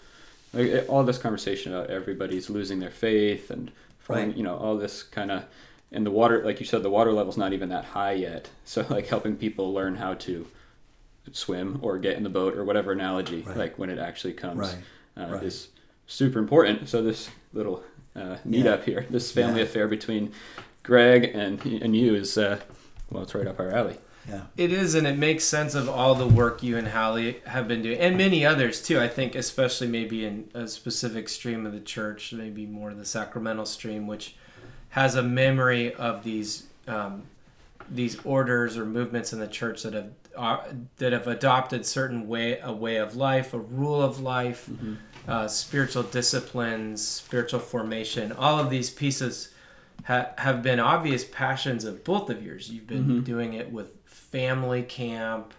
like, 0.54 0.68
eh, 0.71 0.85
all 0.88 1.04
this 1.04 1.18
conversation 1.18 1.75
about 1.75 1.90
everybody's 1.90 2.49
losing 2.49 2.78
their 2.78 2.90
faith 2.90 3.50
and 3.50 3.71
falling, 3.99 4.28
Right. 4.28 4.37
you 4.38 4.42
know 4.45 4.56
all 4.56 4.76
this 4.78 5.02
kind 5.02 5.30
of 5.30 5.45
and 5.92 6.06
the 6.06 6.11
water 6.11 6.42
like 6.45 6.61
you 6.61 6.66
said 6.66 6.83
the 6.83 6.90
water 6.90 7.12
level's 7.12 7.37
not 7.37 7.52
even 7.52 7.68
that 7.71 7.85
high 7.87 8.12
yet 8.12 8.49
so 8.64 8.87
like 8.88 9.06
helping 9.09 9.37
people 9.37 9.73
learn 9.75 9.97
how 9.97 10.14
to 10.14 10.47
swim 11.33 11.78
or 11.83 11.99
get 11.99 12.16
in 12.16 12.23
the 12.23 12.28
boat 12.30 12.56
or 12.56 12.64
whatever 12.64 12.92
analogy 12.92 13.42
Right. 13.42 13.56
like 13.56 13.78
when 13.78 13.90
it 13.90 13.99
actually 13.99 14.33
comes 14.35 14.59
Right. 14.61 14.76
uh, 15.18 15.33
Right. 15.35 15.42
is 15.42 15.68
super 16.06 16.38
important. 16.38 16.88
So 16.88 17.02
this 17.02 17.28
little 17.52 17.83
uh, 18.14 18.37
meetup 18.49 18.85
here, 18.85 19.04
this 19.11 19.30
family 19.33 19.59
Yeah. 19.61 19.66
affair 19.66 19.88
between 19.88 20.33
Greg 20.85 21.25
and 21.35 21.61
and 21.85 21.97
you 21.97 22.14
is 22.14 22.38
uh, 22.38 22.61
well, 23.11 23.25
it's 23.25 23.35
right 23.35 23.47
up 23.47 23.59
our 23.61 23.71
alley. 23.71 23.99
Yeah. 24.28 24.42
It 24.56 24.73
is, 24.73 24.95
and 24.95 25.06
it 25.06 25.16
makes 25.16 25.45
sense 25.45 25.75
of 25.75 25.88
all 25.88 26.14
the 26.14 26.26
work 26.26 26.62
you 26.62 26.76
and 26.76 26.88
Hallie 26.88 27.40
have 27.47 27.68
been 27.68 27.83
doing, 27.83 27.99
and 27.99 28.16
many 28.16 28.45
others 28.45 28.83
too. 28.83 28.99
I 28.99 29.09
think, 29.09 29.35
especially 29.35 29.87
maybe 29.87 30.25
in 30.25 30.50
a 30.54 30.66
specific 30.66 31.28
stream 31.28 31.64
of 31.64 31.73
the 31.73 31.80
church, 31.80 32.33
maybe 32.33 32.66
more 32.66 32.92
the 32.92 33.04
sacramental 33.04 33.66
stream, 33.66 34.06
which 34.06 34.35
has 34.90 35.14
a 35.14 35.23
memory 35.23 35.95
of 35.95 36.25
these 36.25 36.64
um, 36.88 37.25
these 37.88 38.18
orders 38.25 38.76
or 38.76 38.85
movements 38.85 39.33
in 39.33 39.38
the 39.38 39.47
church 39.47 39.83
that 39.83 39.95
have 39.95 40.11
uh, 40.37 40.59
that 40.99 41.12
have 41.12 41.26
adopted 41.26 41.87
certain 41.87 42.26
way 42.26 42.59
a 42.62 42.73
way 42.73 42.97
of 42.97 43.14
life, 43.16 43.54
a 43.54 43.59
rule 43.59 44.02
of 44.02 44.21
life, 44.21 44.68
uh, 45.28 45.47
spiritual 45.47 46.02
disciplines, 46.02 47.06
spiritual 47.06 47.61
formation. 47.61 48.33
All 48.33 48.59
of 48.59 48.71
these 48.71 48.90
pieces 48.90 49.50
ha- 50.07 50.31
have 50.39 50.63
been 50.63 50.81
obvious 50.81 51.25
passions 51.25 51.85
of 51.85 52.03
both 52.05 52.31
of 52.31 52.43
yours. 52.43 52.71
You've 52.71 52.87
been 52.87 53.23
doing 53.25 53.53
it 53.55 53.71
with 53.73 53.93
family 54.05 54.83
camp. 54.83 55.53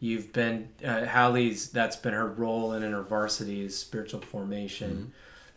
You've 0.00 0.32
been 0.32 0.68
uh, 0.84 1.06
Hallie's. 1.06 1.70
That's 1.70 1.96
been 1.96 2.12
her 2.12 2.26
role 2.26 2.72
in 2.74 2.82
InterVarsity 2.82 3.64
is 3.64 3.78
spiritual 3.78 4.20
formation. 4.20 5.12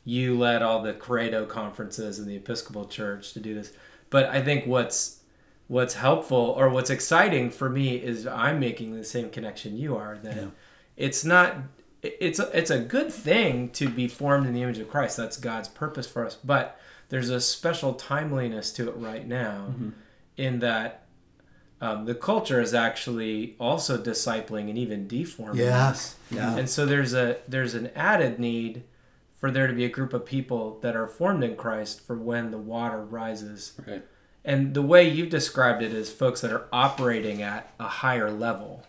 You 0.05 0.37
led 0.37 0.61
all 0.61 0.81
the 0.81 0.93
Credo 0.93 1.45
conferences 1.45 2.17
in 2.19 2.27
the 2.27 2.35
Episcopal 2.37 2.85
Church 2.85 3.33
to 3.33 3.39
do 3.41 3.53
this. 3.53 3.73
But 4.09 4.27
I 4.27 4.41
think 4.41 4.65
what's 4.65 5.19
what's 5.67 5.95
helpful 5.95 6.37
or 6.57 6.69
what's 6.69 6.89
exciting 6.89 7.49
for 7.51 7.69
me 7.69 7.95
is 7.97 8.25
I'm 8.25 8.57
making 8.57 8.95
the 8.95 9.03
same 9.03 9.29
connection 9.29 9.75
you 9.75 9.97
are 9.97 10.17
that 10.23 10.35
Yeah. 10.37 10.45
it's 10.95 11.25
not 11.25 11.57
it's 12.01 12.39
a, 12.39 12.49
it's 12.57 12.69
a 12.71 12.79
good 12.79 13.11
thing 13.11 13.69
to 13.71 13.89
be 13.89 14.07
formed 14.07 14.47
in 14.47 14.53
the 14.53 14.61
image 14.61 14.77
of 14.77 14.87
Christ. 14.87 15.17
That's 15.17 15.35
God's 15.35 15.67
purpose 15.67 16.07
for 16.07 16.25
us. 16.25 16.35
But 16.41 16.79
there's 17.09 17.29
a 17.29 17.39
special 17.41 17.93
timeliness 17.93 18.71
to 18.73 18.89
it 18.89 18.95
right 18.97 19.27
now, 19.27 19.73
in 20.35 20.59
that 20.59 21.05
um, 21.79 22.05
the 22.05 22.15
culture 22.15 22.59
is 22.59 22.73
actually 22.73 23.55
also 23.59 23.97
discipling 23.97 24.69
and 24.69 24.77
even 24.77 25.07
deforming 25.07 25.57
yes. 25.57 26.15
Yeah. 26.31 26.57
And 26.57 26.69
so 26.69 26.85
there's 26.85 27.13
a 27.13 27.37
there's 27.47 27.73
an 27.73 27.91
added 27.95 28.39
need 28.39 28.83
for 29.35 29.51
there 29.51 29.67
to 29.67 29.73
be 29.73 29.85
a 29.85 29.89
group 29.89 30.13
of 30.13 30.25
people 30.25 30.79
that 30.81 30.95
are 30.95 31.07
formed 31.07 31.43
in 31.43 31.55
Christ 31.55 32.01
for 32.01 32.15
when 32.15 32.49
the 32.51 32.57
water 32.57 33.03
rises. 33.03 33.79
Right. 33.87 34.03
And 34.43 34.73
the 34.73 34.81
way 34.81 35.07
you've 35.07 35.29
described 35.29 35.83
it 35.83 35.93
is 35.93 36.11
folks 36.11 36.41
that 36.41 36.51
are 36.51 36.67
operating 36.71 37.41
at 37.41 37.71
a 37.79 37.87
higher 37.87 38.31
level. 38.31 38.83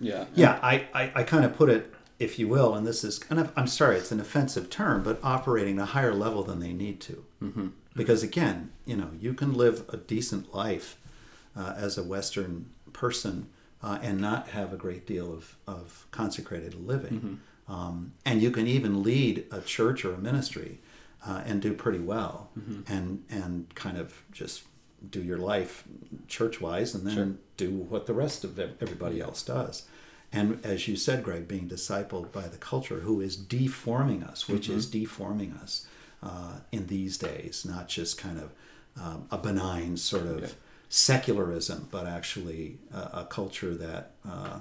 Yeah. 0.00 0.24
Yeah, 0.34 0.58
I, 0.62 0.88
I, 0.92 1.12
I 1.14 1.22
kind 1.22 1.44
of 1.44 1.54
put 1.54 1.68
it, 1.68 1.94
if 2.18 2.38
you 2.38 2.48
will, 2.48 2.74
and 2.74 2.86
this 2.86 3.04
is 3.04 3.18
kind 3.18 3.40
of, 3.40 3.52
I'm 3.56 3.66
sorry, 3.66 3.96
it's 3.96 4.12
an 4.12 4.20
offensive 4.20 4.70
term, 4.70 5.02
but 5.02 5.18
operating 5.22 5.78
at 5.78 5.82
a 5.82 5.86
higher 5.86 6.14
level 6.14 6.42
than 6.42 6.60
they 6.60 6.72
need 6.72 7.00
to. 7.02 7.24
Mm-hmm. 7.42 7.66
Because 7.94 8.22
again, 8.22 8.70
you 8.84 8.96
know, 8.96 9.10
you 9.20 9.34
can 9.34 9.52
live 9.54 9.84
a 9.88 9.96
decent 9.96 10.54
life 10.54 10.98
uh, 11.56 11.74
as 11.76 11.96
a 11.98 12.02
Western 12.02 12.70
person 12.92 13.48
uh, 13.82 13.98
and 14.02 14.20
not 14.20 14.48
have 14.48 14.72
a 14.72 14.76
great 14.76 15.06
deal 15.06 15.32
of, 15.32 15.56
of 15.66 16.06
consecrated 16.10 16.74
living. 16.74 17.40
Um, 17.68 18.12
and 18.24 18.40
you 18.42 18.50
can 18.50 18.66
even 18.66 19.02
lead 19.02 19.44
a 19.50 19.60
church 19.60 20.04
or 20.04 20.14
a 20.14 20.18
ministry 20.18 20.78
uh, 21.26 21.42
and 21.44 21.60
do 21.60 21.72
pretty 21.74 21.98
well 21.98 22.50
and, 22.86 23.24
and 23.28 23.74
kind 23.74 23.98
of 23.98 24.22
just 24.32 24.62
do 25.10 25.20
your 25.22 25.38
life 25.38 25.84
church 26.28 26.60
wise 26.60 26.94
and 26.94 27.06
then 27.06 27.14
Sure. 27.14 27.32
do 27.56 27.70
what 27.70 28.06
the 28.06 28.14
rest 28.14 28.44
of 28.44 28.58
everybody 28.58 29.20
else 29.20 29.42
does. 29.42 29.86
And 30.32 30.64
as 30.64 30.86
you 30.88 30.96
said, 30.96 31.22
Greg, 31.22 31.48
being 31.48 31.68
discipled 31.68 32.32
by 32.32 32.48
the 32.48 32.56
culture 32.58 33.00
who 33.00 33.20
is 33.20 33.36
deforming 33.36 34.22
us, 34.22 34.48
which 34.48 34.68
is 34.68 34.86
deforming 34.86 35.52
us 35.54 35.86
uh, 36.22 36.58
in 36.72 36.86
these 36.88 37.16
days, 37.16 37.64
not 37.64 37.88
just 37.88 38.18
kind 38.18 38.38
of 38.38 38.50
um, 39.02 39.26
a 39.30 39.38
benign 39.38 39.96
sort 39.96 40.26
of 40.26 40.40
Yeah. 40.40 40.48
secularism, 40.88 41.88
but 41.90 42.06
actually 42.06 42.78
a, 42.92 42.98
a 43.20 43.26
culture 43.28 43.74
that 43.74 44.12
uh, 44.28 44.60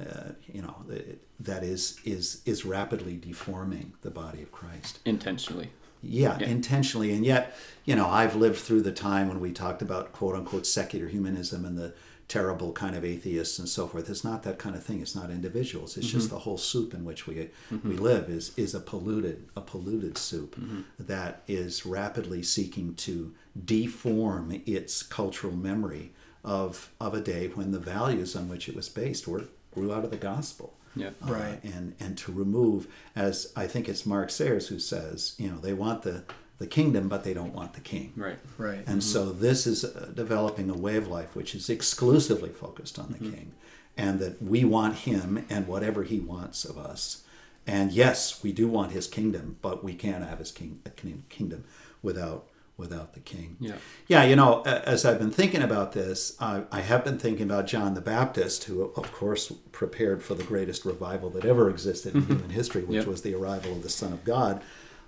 uh, 0.00 0.30
you 0.52 0.60
know 0.62 0.76
that- 0.88 1.20
that 1.40 1.62
is 1.64 1.98
is 2.04 2.40
is 2.46 2.64
rapidly 2.64 3.16
deforming 3.16 3.92
the 4.02 4.10
body 4.10 4.40
of 4.42 4.50
Christ. 4.52 4.98
Intentionally. 5.04 5.70
Yeah, 6.02 6.38
Yeah. 6.38 6.46
intentionally. 6.48 7.12
And 7.12 7.24
yet, 7.24 7.56
you 7.84 7.94
know, 7.96 8.08
I've 8.08 8.36
lived 8.36 8.58
through 8.58 8.82
the 8.82 8.92
time 8.92 9.28
when 9.28 9.40
we 9.40 9.50
talked 9.52 9.82
about 9.82 10.12
quote 10.12 10.34
unquote 10.36 10.66
secular 10.66 11.08
humanism 11.08 11.64
and 11.64 11.76
the 11.76 11.92
terrible 12.28 12.72
kind 12.72 12.96
of 12.96 13.04
atheists 13.04 13.58
and 13.58 13.68
so 13.68 13.86
forth. 13.86 14.08
It's 14.08 14.24
not 14.24 14.42
that 14.44 14.58
kind 14.58 14.74
of 14.74 14.82
thing. 14.82 15.00
It's 15.00 15.14
not 15.14 15.30
individuals. 15.30 15.96
It's 15.96 16.06
just 16.06 16.26
mm-hmm. 16.26 16.36
the 16.36 16.40
whole 16.40 16.58
soup 16.58 16.94
in 16.94 17.04
which 17.04 17.26
we 17.26 17.34
we 17.34 17.76
mm-hmm. 17.76 17.96
live 17.96 18.28
is 18.28 18.52
is 18.56 18.74
a 18.74 18.80
polluted 18.80 19.48
a 19.56 19.60
polluted 19.60 20.16
soup 20.16 20.56
mm-hmm. 20.56 20.82
that 20.98 21.42
is 21.46 21.84
rapidly 21.84 22.42
seeking 22.42 22.94
to 22.94 23.34
deform 23.64 24.62
its 24.66 25.02
cultural 25.02 25.54
memory 25.54 26.12
of 26.44 26.90
of 27.00 27.14
a 27.14 27.20
day 27.20 27.48
when 27.48 27.72
the 27.72 27.78
values 27.78 28.34
on 28.34 28.48
which 28.48 28.68
it 28.68 28.76
was 28.76 28.88
based 28.88 29.28
were 29.28 29.44
grew 29.72 29.92
out 29.92 30.04
of 30.04 30.10
the 30.10 30.16
gospel. 30.16 30.74
Yeah. 30.96 31.10
uh, 31.26 31.32
Right. 31.32 31.64
and 31.64 31.94
and 31.98 32.16
to 32.18 32.32
remove, 32.32 32.86
as 33.16 33.52
I 33.56 33.66
think 33.66 33.88
it's 33.88 34.06
Mark 34.06 34.30
Sayers 34.30 34.68
who 34.68 34.78
says, 34.78 35.34
you 35.38 35.50
know, 35.50 35.58
they 35.58 35.72
want 35.72 36.02
the 36.02 36.24
the 36.58 36.66
kingdom, 36.66 37.08
but 37.08 37.24
they 37.24 37.34
don't 37.34 37.52
want 37.52 37.74
the 37.74 37.80
king. 37.80 38.12
Right. 38.16 38.38
Right. 38.58 38.84
And 38.86 39.02
so 39.02 39.26
mm-hmm. 39.26 39.40
this 39.40 39.66
is 39.66 39.84
uh, 39.84 40.10
developing 40.14 40.70
a 40.70 40.76
way 40.76 40.96
of 40.96 41.08
life 41.08 41.34
which 41.34 41.54
is 41.54 41.68
exclusively 41.68 42.50
focused 42.50 42.98
on 42.98 43.08
the 43.12 43.18
mm-hmm. 43.18 43.34
king, 43.34 43.52
and 43.96 44.18
that 44.20 44.42
we 44.42 44.64
want 44.64 44.98
him 44.98 45.44
and 45.50 45.66
whatever 45.66 46.04
he 46.04 46.20
wants 46.20 46.64
of 46.64 46.78
us. 46.78 47.24
And 47.66 47.92
yes, 47.92 48.42
we 48.42 48.52
do 48.52 48.68
want 48.68 48.92
his 48.92 49.06
kingdom, 49.06 49.56
but 49.62 49.82
we 49.82 49.94
can't 49.94 50.24
have 50.24 50.38
his 50.38 50.52
king, 50.52 50.80
a 50.84 50.90
king- 50.90 51.24
kingdom 51.28 51.64
without 52.02 52.46
without 52.76 53.14
the 53.14 53.20
king. 53.20 53.56
Yeah. 53.60 53.76
Yeah, 54.08 54.24
you 54.24 54.34
know, 54.34 54.62
as 54.62 55.04
I've 55.04 55.18
been 55.20 55.30
thinking 55.30 55.62
about 55.62 55.92
this, 55.92 56.36
I, 56.40 56.64
I 56.72 56.80
have 56.80 57.04
been 57.04 57.18
thinking 57.18 57.44
about 57.44 57.68
John 57.68 57.94
the 57.94 58.00
Baptist, 58.00 58.64
who, 58.64 58.82
of 58.82 59.12
course, 59.12 59.52
prepared 59.70 60.24
for 60.24 60.34
the 60.34 60.42
greatest 60.42 60.84
revival 60.84 61.30
that 61.30 61.44
ever 61.44 61.70
existed 61.70 62.14
in 62.14 62.22
mm-hmm. 62.22 62.32
human 62.32 62.50
history, 62.50 62.82
which 62.82 62.96
Yep. 62.96 63.06
was 63.06 63.22
the 63.22 63.34
arrival 63.34 63.72
of 63.72 63.84
the 63.84 63.88
Son 63.88 64.12
of 64.12 64.24
God 64.24 64.60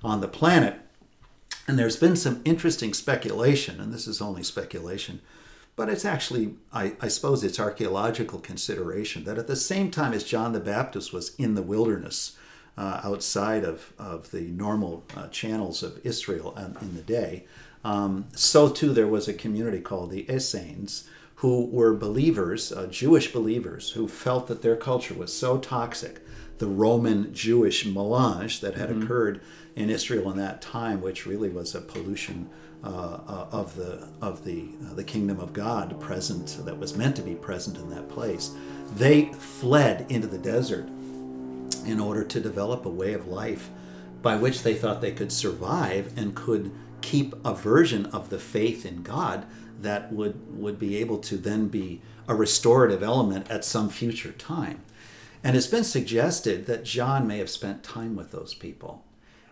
on 0.05 0.21
the 0.21 0.29
planet. 0.29 0.79
And 1.69 1.79
there's 1.79 1.97
been 1.97 2.17
some 2.17 2.43
interesting 2.45 2.95
speculation, 2.95 3.81
and 3.81 3.93
this 3.93 4.07
is 4.07 4.21
only 4.21 4.43
speculation, 4.43 5.21
but 5.75 5.89
it's 5.89 6.05
actually, 6.05 6.55
I, 6.73 6.95
I 7.01 7.09
suppose, 7.09 7.43
it's 7.43 7.61
archaeological 7.61 8.39
consideration 8.39 9.25
that 9.25 9.39
at 9.39 9.47
the 9.47 9.57
same 9.57 9.91
time 9.91 10.13
as 10.13 10.25
John 10.25 10.53
the 10.53 10.61
Baptist 10.61 11.13
was 11.13 11.35
in 11.37 11.55
the 11.55 11.63
wilderness, 11.63 12.37
uh, 12.79 13.01
outside 13.03 13.65
of, 13.65 13.93
of 13.99 14.31
the 14.31 14.43
normal 14.43 15.03
uh, 15.17 15.29
channels 15.29 15.83
of 15.83 15.99
Israel 16.05 16.53
um, 16.57 16.77
in 16.81 16.95
the 16.95 17.03
day, 17.03 17.45
um, 17.85 18.27
so 18.35 18.69
too 18.69 18.93
there 18.93 19.07
was 19.07 19.29
a 19.29 19.35
community 19.35 19.81
called 19.81 20.11
the 20.11 20.31
Essenes 20.31 21.09
who 21.37 21.67
were 21.67 21.95
believers, 21.95 22.73
uh, 22.73 22.87
Jewish 22.87 23.33
believers, 23.33 23.91
who 23.91 24.09
felt 24.09 24.47
that 24.49 24.63
their 24.63 24.77
culture 24.77 25.15
was 25.15 25.33
so 25.33 25.59
toxic, 25.59 26.21
the 26.59 26.67
Roman 26.67 27.33
Jewish 27.35 27.85
melange 27.85 28.61
that 28.61 28.75
had 28.75 28.91
occurred 28.91 29.41
in 29.77 29.91
Israel 29.91 30.31
in 30.31 30.39
that 30.39 30.63
time, 30.63 31.03
which 31.03 31.27
really 31.27 31.51
was 31.51 31.75
a 31.75 31.81
pollution 31.81 32.49
uh, 32.83 32.89
uh, 32.89 33.47
of 33.53 33.75
the 33.77 34.09
of 34.21 34.45
the 34.45 34.69
uh, 34.87 34.95
the 34.95 35.05
kingdom 35.05 35.39
of 35.39 35.53
God 35.53 36.01
present 36.01 36.59
that 36.65 36.79
was 36.79 36.97
meant 36.97 37.17
to 37.17 37.23
be 37.23 37.35
present 37.35 37.77
in 37.77 37.91
that 37.91 38.09
place. 38.09 38.55
They 38.97 39.27
fled 39.35 40.07
into 40.09 40.27
the 40.27 40.39
desert 40.39 40.89
in 41.85 42.01
order 42.01 42.25
to 42.25 42.41
develop 42.41 42.87
a 42.87 42.91
way 42.91 43.13
of 43.13 43.29
life 43.29 43.71
by 44.23 44.37
which 44.37 44.63
they 44.63 44.75
thought 44.75 45.01
they 45.01 45.13
could 45.13 45.33
survive 45.33 46.17
and 46.17 46.35
could 46.35 46.71
keep 47.01 47.35
a 47.45 47.55
version 47.55 48.07
of 48.07 48.31
the 48.31 48.39
faith 48.39 48.87
in 48.87 49.03
God 49.03 49.47
that 49.81 50.13
would 50.13 50.57
would 50.57 50.79
be 50.79 50.97
able 50.97 51.19
to 51.19 51.37
then 51.37 51.69
be 51.69 52.01
a 52.29 52.35
restorative 52.35 53.03
element 53.03 53.51
at 53.51 53.65
some 53.65 53.89
future 53.91 54.33
time. 54.33 54.81
And 55.45 55.57
it's 55.57 55.67
been 55.67 55.85
suggested 55.85 56.67
that 56.67 56.85
John 56.85 57.27
may 57.27 57.39
have 57.39 57.51
spent 57.51 57.83
time 57.83 58.17
with 58.17 58.33
those 58.33 58.55
people 58.55 59.06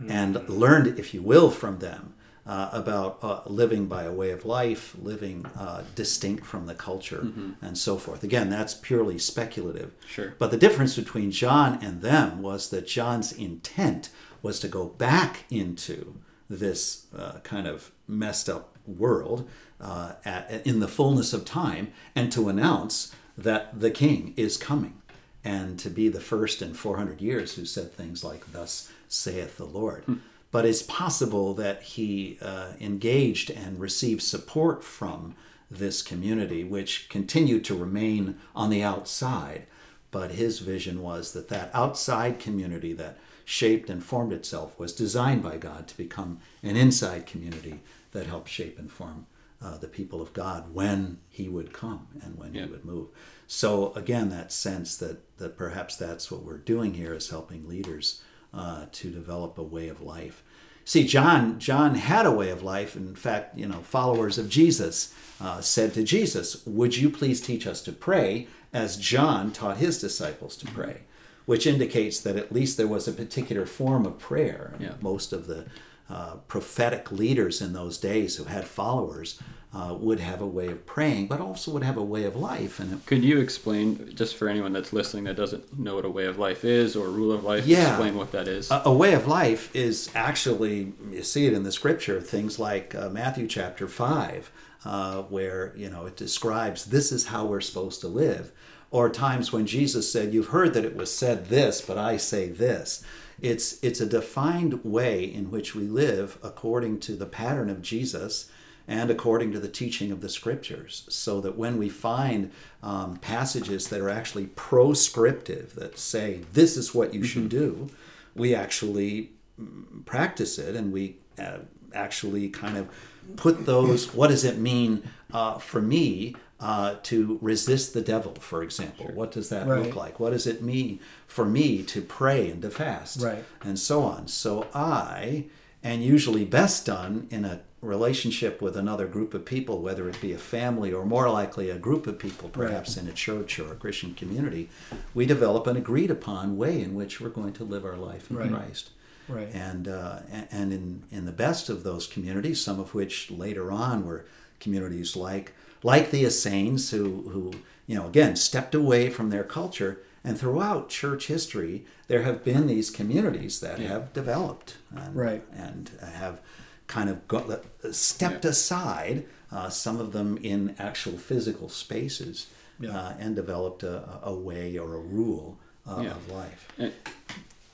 and 0.08 0.48
learned, 0.48 0.98
if 0.98 1.14
you 1.14 1.22
will, 1.22 1.50
from 1.50 1.78
them 1.78 2.14
uh, 2.46 2.68
about 2.72 3.18
uh, 3.22 3.40
living 3.46 3.86
by 3.86 4.02
a 4.04 4.12
way 4.12 4.30
of 4.30 4.44
life, 4.44 4.94
living 5.00 5.46
uh, 5.58 5.82
distinct 5.94 6.44
from 6.44 6.66
the 6.66 6.74
culture, 6.74 7.32
and 7.62 7.78
so 7.78 7.96
forth. 7.96 8.22
Again, 8.22 8.50
that's 8.50 8.74
purely 8.74 9.18
speculative. 9.18 9.92
Sure. 10.06 10.34
But 10.38 10.50
the 10.50 10.56
difference 10.56 10.96
between 10.96 11.30
John 11.30 11.78
and 11.82 12.02
them 12.02 12.42
was 12.42 12.68
that 12.70 12.86
John's 12.86 13.32
intent 13.32 14.10
was 14.42 14.60
to 14.60 14.68
go 14.68 14.86
back 14.86 15.44
into 15.50 16.16
this 16.50 17.06
uh, 17.16 17.38
kind 17.42 17.66
of 17.66 17.90
messed 18.06 18.48
up 18.48 18.76
world 18.86 19.48
uh, 19.80 20.12
at, 20.24 20.66
in 20.66 20.80
the 20.80 20.88
fullness 20.88 21.32
of 21.32 21.44
time 21.44 21.92
and 22.14 22.30
to 22.32 22.48
announce 22.50 23.14
that 23.36 23.80
the 23.80 23.90
king 23.90 24.34
is 24.36 24.56
coming 24.56 25.00
and 25.42 25.78
to 25.78 25.90
be 25.90 26.08
the 26.08 26.20
first 26.20 26.62
in 26.62 26.74
400 26.74 27.20
years 27.20 27.54
who 27.54 27.64
said 27.64 27.92
things 27.92 28.22
like, 28.22 28.52
Thus 28.52 28.90
saith 29.14 29.56
the 29.56 29.64
Lord. 29.64 30.04
But 30.50 30.66
it's 30.66 30.82
possible 30.82 31.54
that 31.54 31.82
he 31.82 32.38
uh, 32.40 32.72
engaged 32.80 33.50
and 33.50 33.80
received 33.80 34.22
support 34.22 34.84
from 34.84 35.34
this 35.70 36.02
community, 36.02 36.62
which 36.62 37.08
continued 37.08 37.64
to 37.64 37.74
remain 37.74 38.38
on 38.54 38.70
the 38.70 38.82
outside. 38.82 39.66
But 40.10 40.32
his 40.32 40.60
vision 40.60 41.02
was 41.02 41.32
that 41.32 41.48
that 41.48 41.70
outside 41.74 42.38
community 42.38 42.92
that 42.92 43.18
shaped 43.44 43.90
and 43.90 44.02
formed 44.02 44.32
itself 44.32 44.78
was 44.78 44.92
designed 44.92 45.42
by 45.42 45.56
God 45.56 45.88
to 45.88 45.96
become 45.96 46.38
an 46.62 46.76
inside 46.76 47.26
community 47.26 47.80
that 48.12 48.26
helped 48.26 48.48
shape 48.48 48.78
and 48.78 48.90
form 48.90 49.26
uh, 49.60 49.76
the 49.78 49.88
people 49.88 50.22
of 50.22 50.32
God 50.32 50.72
when 50.72 51.18
He 51.28 51.48
would 51.48 51.72
come 51.72 52.08
and 52.22 52.38
when 52.38 52.54
Yeah. 52.54 52.66
He 52.66 52.70
would 52.70 52.84
move. 52.84 53.08
So 53.46 53.92
again, 53.94 54.30
that 54.30 54.52
sense 54.52 54.96
that 54.98 55.36
that 55.38 55.56
perhaps 55.56 55.96
that's 55.96 56.30
what 56.30 56.42
we're 56.42 56.58
doing 56.58 56.94
here 56.94 57.14
is 57.14 57.30
helping 57.30 57.68
leaders 57.68 58.22
uh, 58.54 58.86
to 58.92 59.10
develop 59.10 59.58
a 59.58 59.62
way 59.62 59.88
of 59.88 60.00
life. 60.00 60.42
See, 60.84 61.06
John 61.06 61.58
John 61.58 61.94
had 61.94 62.26
a 62.26 62.30
way 62.30 62.50
of 62.50 62.62
life. 62.62 62.94
In 62.94 63.14
fact, 63.14 63.56
you 63.56 63.66
know, 63.66 63.80
followers 63.80 64.38
of 64.38 64.48
Jesus 64.48 65.14
uh, 65.40 65.60
said 65.60 65.94
to 65.94 66.02
Jesus, 66.02 66.64
"Would 66.66 66.96
you 66.96 67.10
please 67.10 67.40
teach 67.40 67.66
us 67.66 67.82
to 67.82 67.92
pray?" 67.92 68.48
As 68.72 68.96
John 68.96 69.52
taught 69.52 69.76
his 69.78 70.00
disciples 70.00 70.56
to 70.56 70.66
pray, 70.66 71.02
which 71.46 71.66
indicates 71.66 72.20
that 72.20 72.36
at 72.36 72.52
least 72.52 72.76
there 72.76 72.88
was 72.88 73.06
a 73.06 73.12
particular 73.12 73.66
form 73.66 74.04
of 74.04 74.18
prayer. 74.18 74.74
Yeah. 74.78 74.94
Most 75.00 75.32
of 75.32 75.46
the 75.46 75.66
uh, 76.10 76.36
prophetic 76.48 77.10
leaders 77.10 77.62
in 77.62 77.72
those 77.72 77.98
days 77.98 78.36
who 78.36 78.44
had 78.44 78.64
followers 78.66 79.40
uh, 79.74 79.92
would 79.92 80.20
have 80.20 80.40
a 80.40 80.46
way 80.46 80.68
of 80.68 80.86
praying, 80.86 81.26
but 81.26 81.40
also 81.40 81.72
would 81.72 81.82
have 81.82 81.96
a 81.96 82.02
way 82.02 82.22
of 82.24 82.36
life. 82.36 82.78
And 82.78 82.92
it, 82.92 83.06
Could 83.06 83.24
you 83.24 83.40
explain, 83.40 84.12
just 84.14 84.36
for 84.36 84.48
anyone 84.48 84.72
that's 84.72 84.92
listening 84.92 85.24
that 85.24 85.34
doesn't 85.36 85.76
know 85.78 85.96
what 85.96 86.04
a 86.04 86.10
way 86.10 86.26
of 86.26 86.38
life 86.38 86.64
is 86.64 86.94
or 86.94 87.06
a 87.06 87.10
rule 87.10 87.32
of 87.32 87.42
life, 87.42 87.66
Yeah. 87.66 87.88
explain 87.88 88.16
what 88.16 88.30
that 88.32 88.46
is? 88.46 88.70
a, 88.70 88.82
a 88.84 88.92
way 88.92 89.14
of 89.14 89.26
life 89.26 89.74
is 89.74 90.10
actually 90.14 90.92
you 91.10 91.22
see 91.24 91.46
it 91.46 91.52
in 91.52 91.64
the 91.64 91.72
scripture 91.72 92.20
things 92.20 92.58
like 92.58 92.94
uh, 92.94 93.08
matthew 93.08 93.46
chapter 93.48 93.88
5 93.88 94.50
uh, 94.84 95.22
where 95.22 95.72
you 95.76 95.90
know 95.90 96.06
it 96.06 96.16
describes 96.16 96.84
this 96.86 97.10
is 97.10 97.26
how 97.26 97.44
we're 97.44 97.60
supposed 97.60 98.00
to 98.00 98.08
live 98.08 98.52
or 98.92 99.08
times 99.10 99.52
when 99.52 99.66
jesus 99.66 100.10
said 100.12 100.32
you've 100.32 100.48
heard 100.48 100.72
that 100.74 100.84
it 100.84 100.94
was 100.94 101.12
said 101.12 101.46
this 101.46 101.80
but 101.80 101.98
i 101.98 102.16
say 102.16 102.48
this 102.48 103.04
it's 103.40 103.82
it's 103.82 104.00
a 104.00 104.06
defined 104.06 104.84
way 104.84 105.24
in 105.24 105.50
which 105.50 105.74
we 105.74 105.84
live 105.84 106.38
according 106.42 107.00
to 107.00 107.16
the 107.16 107.26
pattern 107.26 107.68
of 107.70 107.82
jesus 107.82 108.48
and 108.86 109.10
according 109.10 109.52
to 109.52 109.58
the 109.60 109.68
teaching 109.68 110.10
of 110.12 110.20
the 110.20 110.28
scriptures, 110.28 111.04
so 111.08 111.40
that 111.40 111.56
when 111.56 111.78
we 111.78 111.88
find 111.88 112.50
um, 112.82 113.16
passages 113.16 113.88
that 113.88 114.00
are 114.00 114.10
actually 114.10 114.46
proscriptive, 114.46 115.74
that 115.76 115.98
say, 115.98 116.40
this 116.52 116.76
is 116.76 116.94
what 116.94 117.14
you 117.14 117.24
should 117.24 117.48
do, 117.48 117.88
we 118.34 118.54
actually 118.54 119.30
mm, 119.60 120.04
practice 120.04 120.58
it 120.58 120.74
and 120.76 120.92
we 120.92 121.16
uh, 121.38 121.58
actually 121.94 122.48
kind 122.48 122.76
of 122.76 122.88
put 123.36 123.66
those, 123.66 124.12
what 124.18 124.28
does 124.28 124.44
it 124.44 124.58
mean 124.58 125.02
uh, 125.32 125.58
for 125.58 125.80
me 125.80 126.34
uh, 126.60 126.96
to 127.02 127.38
resist 127.42 127.94
the 127.94 128.00
devil, 128.00 128.34
for 128.34 128.62
example? 128.62 129.06
What 129.12 129.32
does 129.32 129.48
that 129.48 129.66
Right. 129.66 129.82
look 129.82 129.96
like? 129.96 130.20
What 130.20 130.30
does 130.30 130.46
it 130.46 130.62
mean 130.62 131.00
for 131.26 131.44
me 131.44 131.82
to 131.84 132.00
pray 132.02 132.50
and 132.50 132.62
to 132.62 132.70
fast? 132.70 133.20
Right. 133.22 133.44
and 133.62 133.78
so 133.78 134.02
on. 134.02 134.28
So 134.28 134.66
I, 134.74 135.46
and 135.84 136.02
usually 136.02 136.44
best 136.44 136.86
done 136.86 137.28
in 137.30 137.44
a 137.44 137.60
relationship 137.82 138.62
with 138.62 138.76
another 138.76 139.06
group 139.06 139.34
of 139.34 139.44
people, 139.44 139.80
whether 139.82 140.08
it 140.08 140.18
be 140.20 140.32
a 140.32 140.38
family 140.38 140.90
or 140.92 141.04
more 141.04 141.28
likely 141.28 141.68
a 141.68 141.78
group 141.78 142.06
of 142.06 142.18
people, 142.18 142.48
perhaps 142.48 142.96
in 142.96 143.06
a 143.06 143.12
church 143.12 143.58
or 143.58 143.70
a 143.72 143.76
Christian 143.76 144.14
community, 144.14 144.70
we 145.12 145.26
develop 145.26 145.66
an 145.66 145.76
agreed 145.76 146.10
upon 146.10 146.56
way 146.56 146.80
in 146.82 146.94
which 146.94 147.20
we're 147.20 147.28
going 147.28 147.52
to 147.52 147.64
live 147.64 147.84
our 147.84 147.96
life 147.98 148.30
in 148.30 148.38
Right. 148.38 148.50
Christ. 148.50 148.90
Right. 149.28 149.48
And 149.54 149.86
uh, 149.88 150.20
and 150.50 150.72
in 150.72 151.02
in 151.10 151.24
the 151.26 151.32
best 151.32 151.68
of 151.68 151.82
those 151.82 152.06
communities, 152.06 152.60
some 152.60 152.80
of 152.80 152.94
which 152.94 153.30
later 153.30 153.70
on 153.70 154.06
were 154.06 154.24
communities 154.60 155.16
like 155.16 155.54
like 155.82 156.10
the 156.10 156.24
Essenes, 156.24 156.90
who 156.90 157.28
who 157.30 157.52
you 157.86 157.94
know 157.94 158.06
again 158.06 158.36
stepped 158.36 158.74
away 158.74 159.10
from 159.10 159.30
their 159.30 159.44
culture. 159.44 160.00
And 160.24 160.38
throughout 160.38 160.88
church 160.88 161.26
history, 161.26 161.84
there 162.08 162.22
have 162.22 162.42
been 162.42 162.66
these 162.66 162.90
communities 162.90 163.60
that 163.60 163.78
have 163.78 164.12
developed 164.14 164.76
and, 164.96 165.14
Right. 165.14 165.44
and 165.54 165.90
have 166.02 166.40
kind 166.86 167.10
of 167.10 167.28
got, 167.28 167.62
stepped 167.92 168.44
aside, 168.46 169.26
uh, 169.52 169.68
some 169.68 170.00
of 170.00 170.12
them 170.12 170.38
in 170.38 170.74
actual 170.78 171.18
physical 171.18 171.68
spaces, 171.68 172.46
Yeah. 172.80 172.98
uh, 172.98 173.14
and 173.18 173.36
developed 173.36 173.82
a, 173.82 174.18
a 174.22 174.34
way 174.34 174.78
or 174.78 174.94
a 174.94 174.98
rule 175.00 175.58
uh, 175.86 176.00
Yeah. 176.02 176.10
of 176.12 176.30
life. 176.30 176.68
And- 176.78 176.92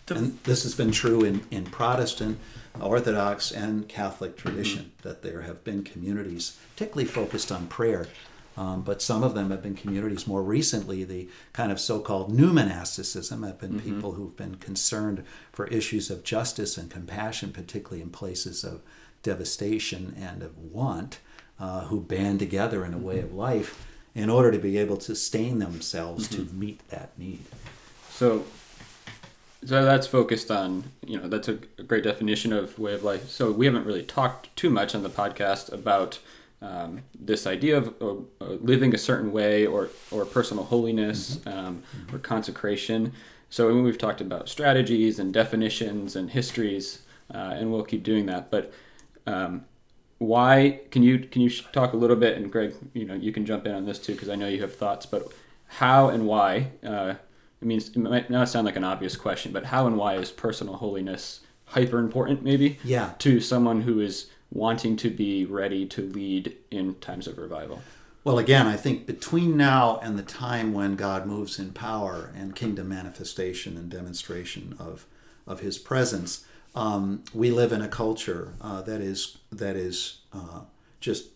And 0.09 0.39
this 0.43 0.65
has 0.65 0.75
been 0.75 0.91
true 0.91 1.23
in, 1.23 1.43
in 1.53 1.65
Protestant, 1.67 2.37
Orthodox, 2.81 3.53
and 3.53 3.89
Catholic 3.89 4.37
tradition, 4.37 4.87
Mm-hmm. 4.87 5.09
that 5.09 5.23
there 5.23 5.43
have 5.43 5.63
been 5.63 5.85
communities, 5.85 6.57
particularly 6.75 7.05
focused 7.09 7.53
on 7.53 7.69
prayer, 7.69 8.09
um, 8.57 8.83
but 8.83 9.01
some 9.01 9.23
of 9.23 9.35
them 9.35 9.51
have 9.51 9.63
been 9.63 9.75
communities 9.77 10.27
more 10.27 10.43
recently, 10.43 11.05
the 11.05 11.29
kind 11.53 11.71
of 11.73 11.81
so 11.81 12.01
called 12.01 12.33
new 12.33 12.53
monasticism 12.53 13.43
have 13.43 13.59
been 13.59 13.75
Mm-hmm. 13.75 13.95
people 13.95 14.13
who've 14.13 14.37
been 14.37 14.57
concerned 14.57 15.25
for 15.53 15.67
issues 15.69 16.11
of 16.11 16.25
justice 16.25 16.77
and 16.77 16.91
compassion, 16.91 17.53
particularly 17.53 18.03
in 18.03 18.11
places 18.11 18.65
of 18.65 18.83
devastation 19.23 20.15
and 20.21 20.43
of 20.43 20.57
want, 20.59 21.19
uh, 21.59 21.83
who 21.87 22.01
band 22.01 22.39
together 22.39 22.85
in 22.85 22.93
a 22.95 22.99
way 22.99 23.17
Mm-hmm. 23.17 23.27
of 23.27 23.35
life 23.35 23.87
in 24.15 24.29
order 24.29 24.51
to 24.51 24.59
be 24.59 24.77
able 24.77 24.97
to 24.97 25.15
sustain 25.15 25.59
themselves 25.61 26.27
to 26.29 26.45
meet 26.53 26.87
that 26.89 27.17
need. 27.17 27.45
So, 28.11 28.45
so 29.65 29.85
that's 29.85 30.07
focused 30.07 30.51
on 30.51 30.85
you 31.07 31.19
know 31.19 31.29
that's 31.29 31.49
a 31.49 31.55
great 31.55 32.03
definition 32.03 32.53
of 32.53 32.79
way 32.79 32.95
of 32.95 33.05
life. 33.05 33.29
So 33.29 33.53
we 33.53 33.67
haven't 33.67 33.87
really 33.87 34.03
talked 34.03 34.55
too 34.57 34.69
much 34.71 34.95
on 34.95 35.03
the 35.03 35.11
podcast 35.11 35.73
about 35.73 36.19
um, 36.63 37.03
this 37.19 37.47
idea 37.47 37.79
of 37.79 37.95
uh, 38.03 38.45
living 38.45 38.95
a 38.95 38.99
certain 38.99 39.33
way 39.33 39.67
or 39.67 39.89
or 40.11 40.25
personal 40.25 40.65
holiness 40.65 41.37
Mm-hmm. 41.37 41.59
um, 41.59 41.83
or 42.13 42.19
consecration. 42.19 43.13
So 43.49 43.81
we've 43.83 43.99
talked 43.99 44.21
about 44.21 44.49
strategies 44.49 45.19
and 45.19 45.33
definitions 45.33 46.15
and 46.17 46.31
histories, 46.31 47.03
uh, 47.35 47.57
and 47.59 47.73
we'll 47.73 47.83
keep 47.85 48.03
doing 48.03 48.27
that. 48.27 48.51
But 48.51 48.73
um, 49.27 49.65
why 50.19 50.81
can 50.91 51.03
you 51.03 51.19
can 51.19 51.41
you 51.43 51.51
talk 51.73 51.93
a 51.95 51.97
little 51.97 52.17
bit 52.17 52.37
and 52.37 52.53
greg 52.53 52.75
you 52.93 53.07
know 53.07 53.15
you 53.15 53.33
can 53.33 53.47
jump 53.47 53.67
in 53.67 53.75
on 53.75 53.87
this 53.87 53.99
too 53.99 54.13
because 54.13 54.29
i 54.29 54.35
know 54.35 54.47
you 54.49 54.61
have 54.61 54.75
thoughts 54.75 55.07
but 55.07 55.33
how 55.67 56.11
and 56.11 56.27
why 56.27 56.71
uh, 56.85 57.15
i 57.63 57.65
mean 57.65 57.79
it 57.79 57.97
might 57.97 58.29
not 58.29 58.47
sound 58.47 58.67
like 58.67 58.77
an 58.77 58.85
obvious 58.85 59.17
question 59.17 59.51
but 59.51 59.65
how 59.65 59.87
and 59.87 59.97
why 59.97 60.17
is 60.17 60.31
personal 60.31 60.75
holiness 60.77 61.41
hyper 61.67 61.99
important 61.99 62.43
maybe 62.43 62.79
Yeah. 62.85 63.13
to 63.21 63.41
someone 63.41 63.81
who 63.83 63.99
is 64.01 64.27
wanting 64.51 64.97
to 64.97 65.11
be 65.11 65.45
ready 65.45 65.87
to 65.87 66.03
lead 66.03 66.57
in 66.71 66.95
times 66.97 67.27
of 67.27 67.39
revival 67.39 67.81
Well, 68.23 68.39
again, 68.39 68.67
I 68.67 68.77
think 68.77 69.07
between 69.07 69.57
now 69.57 69.99
and 70.03 70.19
the 70.19 70.23
time 70.23 70.75
when 70.75 70.95
God 70.95 71.25
moves 71.25 71.59
in 71.59 71.73
power 71.73 72.31
and 72.37 72.55
kingdom 72.55 72.89
manifestation 72.89 73.77
and 73.77 73.89
demonstration 73.89 74.77
of 74.79 75.07
of 75.47 75.61
His 75.61 75.79
presence, 75.79 76.45
um, 76.75 77.25
we 77.33 77.51
live 77.51 77.73
in 77.73 77.81
a 77.81 77.89
culture 77.89 78.53
uh, 78.61 78.83
that 78.83 79.01
is 79.01 79.39
that 79.51 79.75
is 79.75 80.19
uh, 80.33 80.61
just 81.01 81.29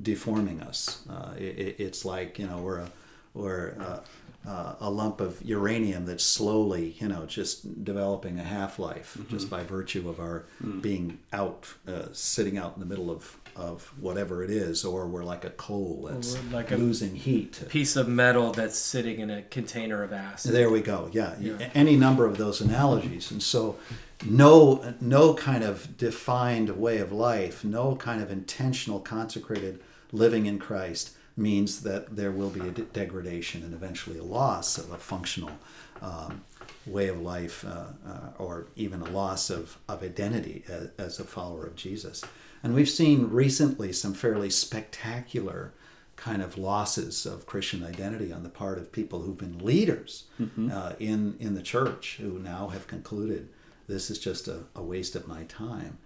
deforming 0.00 0.62
us. 0.62 1.04
Uh, 1.08 1.34
it, 1.36 1.76
it's 1.78 2.04
like 2.04 2.38
you 2.38 2.46
know 2.46 2.58
we're 2.58 2.78
a 2.78 2.90
we're 3.34 3.68
a, 3.68 4.02
uh, 4.46 4.74
a 4.80 4.90
lump 4.90 5.20
of 5.20 5.40
uranium 5.42 6.04
that's 6.06 6.24
slowly 6.24 6.96
you 7.00 7.06
know 7.08 7.26
just 7.26 7.84
developing 7.84 8.38
a 8.40 8.44
half 8.44 8.78
life 8.78 9.16
just 9.28 9.48
by 9.48 9.62
virtue 9.62 10.08
of 10.08 10.18
our 10.18 10.44
being 10.80 11.18
out 11.32 11.74
uh, 11.86 12.06
sitting 12.12 12.58
out 12.58 12.74
in 12.74 12.80
the 12.80 12.86
middle 12.86 13.10
of 13.10 13.36
of 13.54 13.92
whatever 14.00 14.42
it 14.42 14.48
is, 14.48 14.82
or 14.82 15.06
we're 15.06 15.22
like 15.24 15.44
a 15.44 15.50
coal 15.50 16.08
that's 16.10 16.42
like 16.52 16.70
a- 16.70 16.76
losing 16.76 17.14
heat. 17.14 17.62
Piece 17.68 17.96
of 17.96 18.08
metal 18.08 18.50
that's 18.50 18.78
sitting 18.78 19.20
in 19.20 19.28
a 19.28 19.42
container 19.42 20.02
of 20.02 20.10
acid. 20.10 20.52
There 20.54 20.70
we 20.70 20.80
go. 20.80 21.10
Yeah, 21.12 21.34
Yeah. 21.38 21.68
any 21.74 21.94
number 21.94 22.24
of 22.24 22.38
those 22.38 22.62
analogies, 22.62 23.30
and 23.30 23.42
so 23.42 23.76
no 24.24 24.94
no 25.00 25.34
kind 25.34 25.64
of 25.64 25.96
defined 25.98 26.70
way 26.78 26.96
of 26.98 27.12
life, 27.12 27.62
no 27.62 27.94
kind 27.96 28.22
of 28.22 28.30
intentional 28.30 29.00
consecrated 29.00 29.80
living 30.12 30.46
in 30.46 30.58
Christ 30.58 31.10
means 31.36 31.80
that 31.82 32.16
there 32.16 32.30
will 32.30 32.50
be 32.50 32.60
a 32.60 32.70
de- 32.70 32.82
degradation 32.82 33.62
and 33.62 33.72
eventually 33.74 34.18
a 34.18 34.24
loss 34.24 34.78
of 34.78 34.90
a 34.92 34.98
functional 34.98 35.52
um, 36.00 36.42
way 36.86 37.08
of 37.08 37.20
life, 37.20 37.64
uh, 37.64 37.86
uh, 38.06 38.30
or 38.38 38.66
even 38.76 39.00
a 39.00 39.10
loss 39.10 39.50
of, 39.50 39.78
of 39.88 40.02
identity 40.02 40.64
as, 40.68 40.88
as 40.98 41.20
a 41.20 41.24
follower 41.24 41.66
of 41.66 41.76
Jesus. 41.76 42.22
And 42.62 42.74
we've 42.74 42.88
seen 42.88 43.28
recently 43.30 43.92
some 43.92 44.14
fairly 44.14 44.50
spectacular 44.50 45.72
kind 46.16 46.42
of 46.42 46.56
losses 46.58 47.26
of 47.26 47.46
Christian 47.46 47.82
identity 47.84 48.32
on 48.32 48.42
the 48.42 48.48
part 48.48 48.78
of 48.78 48.92
people 48.92 49.22
who've 49.22 49.38
been 49.38 49.58
leaders 49.58 50.24
uh, 50.70 50.92
in 51.00 51.36
in 51.40 51.54
the 51.54 51.62
church 51.62 52.18
who 52.20 52.38
now 52.38 52.68
have 52.68 52.86
concluded 52.86 53.48
this 53.88 54.10
is 54.10 54.18
just 54.18 54.46
a, 54.46 54.60
a 54.76 54.82
waste 54.82 55.16
of 55.16 55.26
my 55.26 55.42
time. 55.44 55.98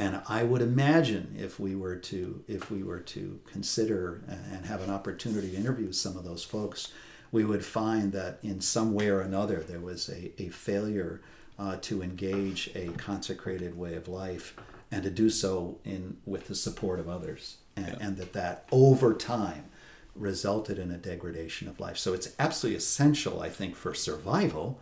And 0.00 0.22
I 0.30 0.44
would 0.44 0.62
imagine 0.62 1.36
if 1.38 1.60
we 1.60 1.74
were 1.74 1.96
to 1.96 2.42
if 2.48 2.70
we 2.70 2.82
were 2.82 3.00
to 3.00 3.38
consider 3.44 4.22
and 4.26 4.64
have 4.64 4.80
an 4.80 4.88
opportunity 4.88 5.50
to 5.50 5.56
interview 5.58 5.92
some 5.92 6.16
of 6.16 6.24
those 6.24 6.42
folks, 6.42 6.90
we 7.30 7.44
would 7.44 7.62
find 7.62 8.10
that 8.12 8.38
in 8.42 8.62
some 8.62 8.94
way 8.94 9.10
or 9.10 9.20
another 9.20 9.56
there 9.56 9.78
was 9.78 10.08
a, 10.08 10.32
a 10.40 10.48
failure 10.48 11.20
uh, 11.58 11.76
to 11.82 12.02
engage 12.02 12.70
a 12.74 12.88
consecrated 12.92 13.76
way 13.76 13.94
of 13.94 14.08
life 14.08 14.56
and 14.90 15.02
to 15.02 15.10
do 15.10 15.28
so 15.28 15.78
in 15.84 16.16
with 16.24 16.48
the 16.48 16.54
support 16.54 16.98
of 16.98 17.06
others. 17.06 17.58
And, 17.76 17.98
and 18.00 18.16
that 18.16 18.32
that 18.32 18.66
over 18.72 19.12
time 19.12 19.66
resulted 20.14 20.78
in 20.78 20.90
a 20.90 20.96
degradation 20.96 21.68
of 21.68 21.78
life. 21.78 21.98
So 21.98 22.14
it's 22.14 22.34
absolutely 22.38 22.78
essential 22.78 23.42
i 23.42 23.50
think 23.50 23.76
for 23.76 23.92
survival 23.92 24.80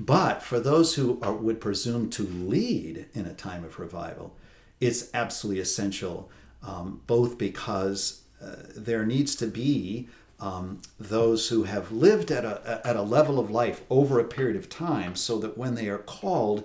but 0.00 0.42
for 0.42 0.60
those 0.60 0.94
who 0.94 1.18
are, 1.22 1.32
would 1.34 1.60
presume 1.60 2.08
to 2.10 2.22
lead 2.22 3.06
in 3.14 3.26
a 3.26 3.34
time 3.34 3.64
of 3.64 3.78
revival 3.78 4.34
it's 4.80 5.10
absolutely 5.14 5.60
essential 5.60 6.30
um, 6.62 7.00
both 7.06 7.38
because 7.38 8.22
uh, 8.42 8.56
there 8.76 9.04
needs 9.06 9.34
to 9.36 9.46
be 9.46 10.08
um, 10.40 10.80
those 11.00 11.48
who 11.48 11.64
have 11.64 11.90
lived 11.90 12.30
at 12.30 12.44
a, 12.44 12.80
at 12.86 12.94
a 12.94 13.02
level 13.02 13.40
of 13.40 13.50
life 13.50 13.80
over 13.90 14.20
a 14.20 14.24
period 14.24 14.56
of 14.56 14.68
time 14.68 15.16
so 15.16 15.38
that 15.38 15.58
when 15.58 15.74
they 15.74 15.88
are 15.88 15.98
called 15.98 16.62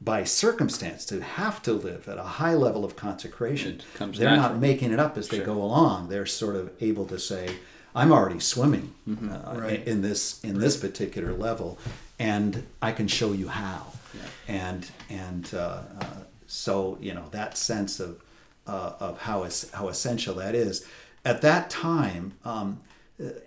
by 0.00 0.24
circumstance 0.24 1.04
to 1.06 1.22
have 1.22 1.62
to 1.62 1.72
live 1.72 2.08
at 2.08 2.18
a 2.18 2.22
high 2.24 2.54
level 2.54 2.84
of 2.84 2.96
consecration, 2.96 3.80
comes 3.94 4.18
they're 4.18 4.36
not 4.36 4.58
making 4.58 4.92
it 4.92 4.98
up 4.98 5.16
as 5.16 5.28
they 5.28 5.38
go 5.38 5.62
along. 5.62 6.08
They're 6.08 6.26
sort 6.26 6.56
of 6.56 6.72
able 6.80 7.06
to 7.06 7.18
say, 7.18 7.48
"I'm 7.94 8.10
already 8.12 8.40
swimming 8.40 8.92
Mm-hmm. 9.08 9.30
uh, 9.32 9.54
Right. 9.60 9.86
in 9.86 10.02
this 10.02 10.42
in 10.44 10.58
this 10.58 10.76
particular 10.76 11.32
level, 11.32 11.78
and 12.18 12.66
I 12.82 12.92
can 12.92 13.08
show 13.08 13.32
you 13.32 13.48
how." 13.48 13.86
Yeah. 14.14 14.20
And 14.48 14.90
and 15.10 15.50
uh, 15.54 15.82
uh, 16.00 16.06
so 16.46 16.98
you 17.00 17.14
know 17.14 17.26
that 17.30 17.56
sense 17.58 18.00
of 18.00 18.22
uh, 18.66 18.92
of 19.00 19.20
how 19.22 19.42
es- 19.44 19.70
how 19.72 19.88
essential 19.88 20.34
that 20.36 20.54
is. 20.54 20.86
At 21.24 21.40
that 21.42 21.70
time, 21.70 22.34
um, 22.44 22.80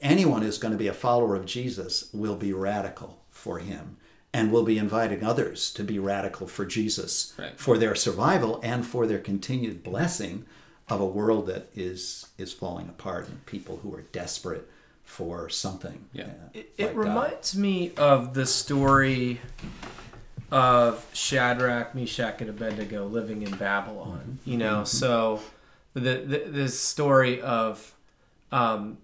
anyone 0.01 0.41
who's 0.41 0.58
going 0.58 0.71
to 0.71 0.77
be 0.77 0.88
a 0.88 0.93
follower 0.93 1.36
of 1.36 1.45
Jesus 1.45 2.10
will 2.13 2.36
be 2.36 2.51
radical 2.53 3.19
for 3.30 3.60
him 3.60 3.97
and 4.34 4.51
will 4.51 4.63
be 4.63 4.77
inviting 4.77 5.23
others 5.23 5.71
to 5.73 5.84
be 5.84 5.99
radical 5.99 6.47
for 6.47 6.65
Jesus 6.65 7.34
Right. 7.38 7.58
for 7.58 7.77
their 7.77 7.95
survival 7.95 8.60
and 8.63 8.86
for 8.86 9.06
their 9.08 9.19
continued 9.19 9.84
blessing 9.84 10.45
of 10.89 10.99
a 10.99 11.06
world 11.06 11.47
that 11.47 11.69
is 11.75 12.27
is 12.38 12.51
falling 12.53 12.89
apart 12.89 13.27
and 13.27 13.45
people 13.45 13.80
who 13.84 13.93
are 13.93 14.01
desperate 14.12 14.67
for 15.08 15.50
something. 15.50 16.06
Yeah. 16.13 16.26
uh, 16.26 16.28
It, 16.54 16.74
like 16.78 16.89
it 16.89 16.96
God. 16.96 16.98
reminds 16.98 17.58
me 17.58 17.93
of 17.98 18.36
the 18.36 18.46
story 18.46 19.41
of 20.52 21.04
Shadrach, 21.13 21.96
Meshach, 21.96 22.41
and 22.41 22.50
Abednego 22.50 23.08
living 23.08 23.41
in 23.41 23.56
Babylon. 23.56 24.39
You 24.46 24.58
know, 24.58 24.84
so 24.84 25.41
the, 25.93 26.00
the 26.02 26.43
this 26.48 26.80
story 26.80 27.41
of, 27.41 27.96
um, 28.52 29.00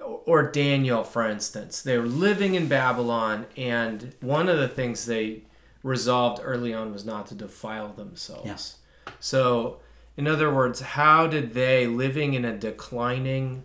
or 0.00 0.42
Daniel, 0.50 1.04
for 1.04 1.26
instance, 1.26 1.80
they 1.80 1.96
were 1.96 2.06
living 2.06 2.54
in 2.54 2.66
Babylon, 2.68 3.46
and 3.56 4.14
one 4.20 4.48
of 4.48 4.58
the 4.58 4.68
things 4.68 5.06
they 5.06 5.42
resolved 5.82 6.40
early 6.44 6.74
on 6.74 6.92
was 6.92 7.04
not 7.06 7.26
to 7.28 7.34
defile 7.34 7.92
themselves. 7.92 8.76
So, 9.20 9.78
in 10.16 10.26
other 10.26 10.52
words, 10.52 10.80
how 10.80 11.26
did 11.26 11.54
they 11.54 11.86
living 11.86 12.34
in 12.34 12.44
a 12.44 12.56
declining 12.56 13.62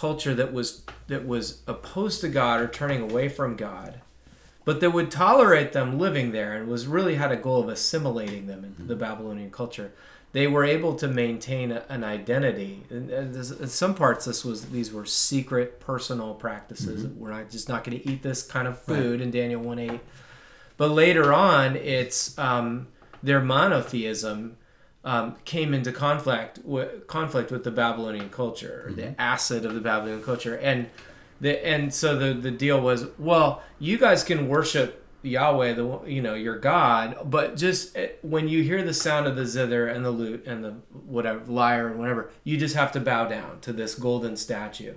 culture 0.00 0.34
that 0.34 0.52
was 0.52 0.82
that 1.08 1.26
was 1.26 1.62
opposed 1.66 2.20
to 2.20 2.28
God 2.28 2.60
or 2.60 2.68
turning 2.68 3.00
away 3.00 3.28
from 3.28 3.56
God, 3.56 4.00
but 4.64 4.80
that 4.80 4.90
would 4.90 5.10
tolerate 5.10 5.72
them 5.72 5.98
living 5.98 6.32
there 6.32 6.52
and 6.54 6.68
was 6.68 6.86
really 6.86 7.14
had 7.14 7.32
a 7.32 7.36
goal 7.36 7.60
of 7.62 7.68
assimilating 7.68 8.46
them 8.46 8.64
into 8.64 8.82
the 8.82 8.96
Babylonian 8.96 9.50
culture. 9.50 9.92
They 10.32 10.46
were 10.46 10.64
able 10.64 10.94
to 10.96 11.08
maintain 11.08 11.72
a, 11.72 11.84
an 11.88 12.04
identity. 12.04 12.82
And, 12.90 13.10
and 13.10 13.34
this- 13.34 13.52
in 13.52 13.68
some 13.68 13.94
parts, 13.94 14.26
this 14.26 14.44
was 14.44 14.66
these 14.66 14.92
were 14.92 15.06
secret 15.06 15.80
personal 15.80 16.34
practices. 16.34 17.06
We're 17.06 17.30
not 17.30 17.48
just 17.50 17.68
not 17.68 17.84
going 17.84 17.98
to 17.98 18.06
eat 18.10 18.22
this 18.22 18.42
kind 18.42 18.68
of 18.68 18.78
food 18.78 19.20
in 19.22 19.30
Daniel 19.30 19.62
one 19.62 19.78
eight. 19.78 20.00
But 20.76 20.90
later 20.90 21.32
on, 21.32 21.76
it's 21.76 22.36
um, 22.38 22.88
their 23.22 23.40
monotheism 23.40 24.56
um, 25.06 25.36
came 25.44 25.72
into 25.72 25.92
conflict 25.92 26.58
with 26.64 27.06
conflict 27.06 27.50
with 27.50 27.64
the 27.64 27.70
Babylonian 27.70 28.28
culture, 28.28 28.84
or 28.86 28.92
the 28.92 29.18
acid 29.20 29.64
of 29.64 29.74
the 29.74 29.80
Babylonian 29.80 30.22
culture, 30.22 30.56
and 30.56 30.90
the 31.40 31.64
and 31.66 31.94
so 31.94 32.18
the 32.18 32.34
the 32.34 32.50
deal 32.50 32.80
was, 32.80 33.06
well, 33.18 33.62
you 33.78 33.96
guys 33.96 34.24
can 34.24 34.48
worship 34.48 35.06
Yahweh, 35.22 35.74
the 35.74 36.00
you 36.06 36.20
know 36.20 36.34
your 36.34 36.58
God, 36.58 37.18
but 37.24 37.56
just 37.56 37.96
eh, 37.96 38.08
when 38.22 38.48
you 38.48 38.64
hear 38.64 38.82
the 38.82 38.92
sound 38.92 39.26
of 39.26 39.36
the 39.36 39.46
zither 39.46 39.86
and 39.86 40.04
the 40.04 40.10
lute 40.10 40.44
and 40.44 40.64
the 40.64 40.72
whatever 41.06 41.40
lyre 41.46 41.88
and 41.88 42.00
whatever, 42.00 42.30
you 42.42 42.58
just 42.58 42.74
have 42.74 42.90
to 42.92 43.00
bow 43.00 43.28
down 43.28 43.60
to 43.60 43.72
this 43.72 43.94
golden 43.94 44.36
statue, 44.36 44.94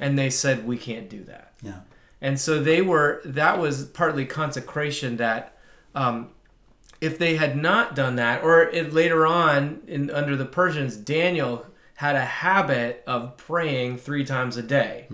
and 0.00 0.18
they 0.18 0.30
said 0.30 0.66
we 0.66 0.78
can't 0.78 1.10
do 1.10 1.22
that. 1.24 1.52
Yeah. 1.62 1.80
And 2.22 2.38
so 2.38 2.62
they 2.62 2.80
were, 2.80 3.20
that 3.24 3.58
was 3.58 3.84
partly 3.84 4.24
consecration 4.24 5.16
that 5.16 5.58
um, 5.94 6.30
if 7.02 7.18
they 7.18 7.36
had 7.36 7.56
not 7.56 7.94
done 7.94 8.16
that, 8.16 8.42
or 8.42 8.62
if 8.70 8.92
later 8.94 9.26
on 9.26 9.82
in 9.86 10.10
under 10.10 10.36
the 10.36 10.46
Persians, 10.46 10.96
Daniel 10.96 11.66
had 11.96 12.16
a 12.16 12.24
habit 12.24 13.02
of 13.06 13.36
praying 13.36 13.98
three 13.98 14.24
times 14.24 14.56
a 14.56 14.62
day, 14.62 15.06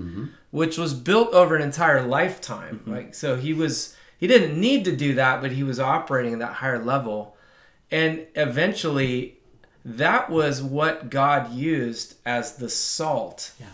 which 0.51 0.79
was 0.79 0.94
built 0.94 1.33
over 1.35 1.57
an 1.57 1.62
entire 1.62 2.03
lifetime. 2.07 2.81
Like 2.87 3.14
so, 3.14 3.37
he 3.37 3.53
was 3.53 3.96
he 4.18 4.27
didn't 4.27 4.59
need 4.61 4.85
to 4.85 4.94
do 4.96 5.14
that, 5.14 5.40
but 5.42 5.53
he 5.53 5.62
was 5.64 5.79
operating 5.81 6.33
at 6.35 6.38
that 6.40 6.55
higher 6.55 6.83
level, 6.83 7.37
and 7.90 8.27
eventually, 8.35 9.38
that 9.85 10.29
was 10.31 10.62
what 10.62 11.09
God 11.11 11.53
used 11.53 12.14
as 12.27 12.57
the 12.57 12.68
salt 12.68 13.53
Yeah. 13.61 13.66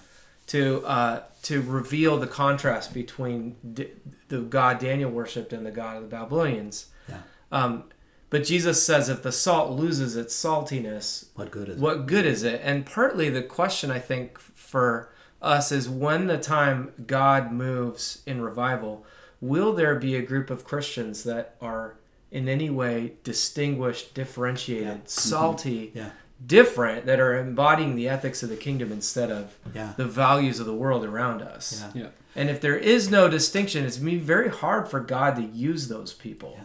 to 0.48 0.84
uh, 0.86 1.22
to 1.42 1.60
reveal 1.62 2.18
the 2.18 2.26
contrast 2.26 2.94
between 2.94 3.56
d- 3.74 3.88
the 4.28 4.40
god 4.40 4.78
Daniel 4.78 5.10
worshipped 5.10 5.52
and 5.52 5.64
the 5.66 5.70
god 5.70 5.96
of 5.96 6.02
the 6.02 6.08
Babylonians. 6.08 6.86
Yeah. 7.08 7.18
Um, 7.52 7.84
but 8.30 8.44
Jesus 8.44 8.82
says 8.84 9.08
if 9.08 9.22
the 9.22 9.32
salt 9.32 9.70
loses 9.78 10.16
its 10.16 10.34
saltiness, 10.34 11.26
What 11.34 11.50
good 11.50 11.68
is 11.68 11.80
it? 11.80 12.06
good 12.06 12.26
is 12.26 12.42
it? 12.42 12.60
And 12.64 12.84
partly 12.86 13.30
the 13.30 13.42
question 13.42 13.90
I 13.90 13.98
think 13.98 14.38
for 14.38 15.10
us 15.40 15.70
is 15.70 15.88
when 15.88 16.26
the 16.26 16.38
time 16.38 16.92
God 17.06 17.52
moves 17.52 18.22
in 18.26 18.40
revival, 18.40 19.04
will 19.40 19.72
there 19.72 19.94
be 19.94 20.16
a 20.16 20.22
group 20.22 20.50
of 20.50 20.64
Christians 20.64 21.22
that 21.24 21.54
are 21.60 21.96
in 22.30 22.48
any 22.48 22.70
way 22.70 23.12
distinguished, 23.22 24.14
differentiated, 24.14 24.88
mm-hmm. 24.88 25.06
salty, 25.06 25.92
Yeah. 25.94 26.10
different, 26.44 27.06
that 27.06 27.20
are 27.20 27.38
embodying 27.38 27.94
the 27.94 28.08
ethics 28.08 28.42
of 28.42 28.48
the 28.48 28.56
kingdom 28.56 28.90
instead 28.90 29.30
of 29.30 29.54
Yeah. 29.74 29.92
the 29.96 30.06
values 30.06 30.58
of 30.60 30.66
the 30.66 30.74
world 30.74 31.04
around 31.04 31.42
us? 31.42 31.84
Yeah. 31.94 32.02
Yeah. 32.04 32.08
And 32.34 32.50
if 32.50 32.60
there 32.60 32.76
is 32.76 33.10
no 33.10 33.28
distinction, 33.28 33.84
it's 33.84 33.98
going 33.98 34.10
to 34.12 34.18
be 34.18 34.24
very 34.24 34.48
hard 34.48 34.88
for 34.88 34.98
God 34.98 35.36
to 35.36 35.42
use 35.42 35.86
those 35.88 36.12
people. 36.12 36.58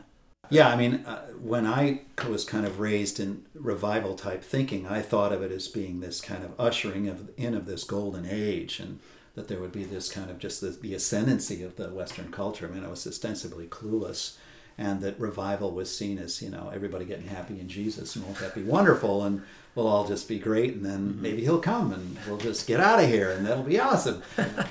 Yeah, 0.49 0.69
I 0.69 0.75
mean, 0.75 1.05
uh, 1.05 1.27
when 1.39 1.67
I 1.67 2.01
was 2.27 2.43
kind 2.43 2.65
of 2.65 2.79
raised 2.79 3.19
in 3.19 3.45
revival 3.53 4.15
type 4.15 4.43
thinking, 4.43 4.87
I 4.87 5.01
thought 5.01 5.31
of 5.31 5.43
it 5.43 5.51
as 5.51 5.67
being 5.67 5.99
this 5.99 6.21
kind 6.21 6.43
of 6.43 6.59
ushering 6.59 7.07
of 7.07 7.29
in 7.37 7.53
of 7.53 7.67
this 7.67 7.83
golden 7.83 8.25
age, 8.25 8.79
and 8.79 8.99
that 9.35 9.47
there 9.47 9.59
would 9.59 9.71
be 9.71 9.83
this 9.83 10.11
kind 10.11 10.29
of 10.31 10.39
just 10.39 10.59
the, 10.59 10.69
the 10.69 10.95
ascendancy 10.95 11.61
of 11.61 11.75
the 11.75 11.89
Western 11.89 12.31
culture. 12.31 12.67
I 12.67 12.73
mean, 12.73 12.83
I 12.83 12.89
was 12.89 13.05
ostensibly 13.05 13.67
clueless, 13.67 14.37
and 14.79 15.01
that 15.01 15.19
revival 15.19 15.71
was 15.71 15.93
seen 15.95 16.17
as 16.17 16.41
you 16.41 16.49
know 16.49 16.71
everybody 16.73 17.03
getting 17.03 17.27
happy 17.27 17.59
in 17.59 17.67
Jesus, 17.67 18.15
and 18.15 18.25
won't 18.25 18.39
that 18.39 18.55
be 18.55 18.63
wonderful? 18.63 19.25
And 19.25 19.43
we'll 19.75 19.87
all 19.87 20.07
just 20.07 20.27
be 20.29 20.39
great, 20.39 20.73
and 20.73 20.85
then 20.85 21.09
mm-hmm. 21.09 21.21
maybe 21.21 21.41
he'll 21.41 21.59
come, 21.59 21.91
and 21.91 22.17
we'll 22.25 22.37
just 22.37 22.65
get 22.65 22.79
out 22.79 23.03
of 23.03 23.09
here, 23.09 23.31
and 23.31 23.45
that'll 23.45 23.63
be 23.63 23.79
awesome. 23.79 24.23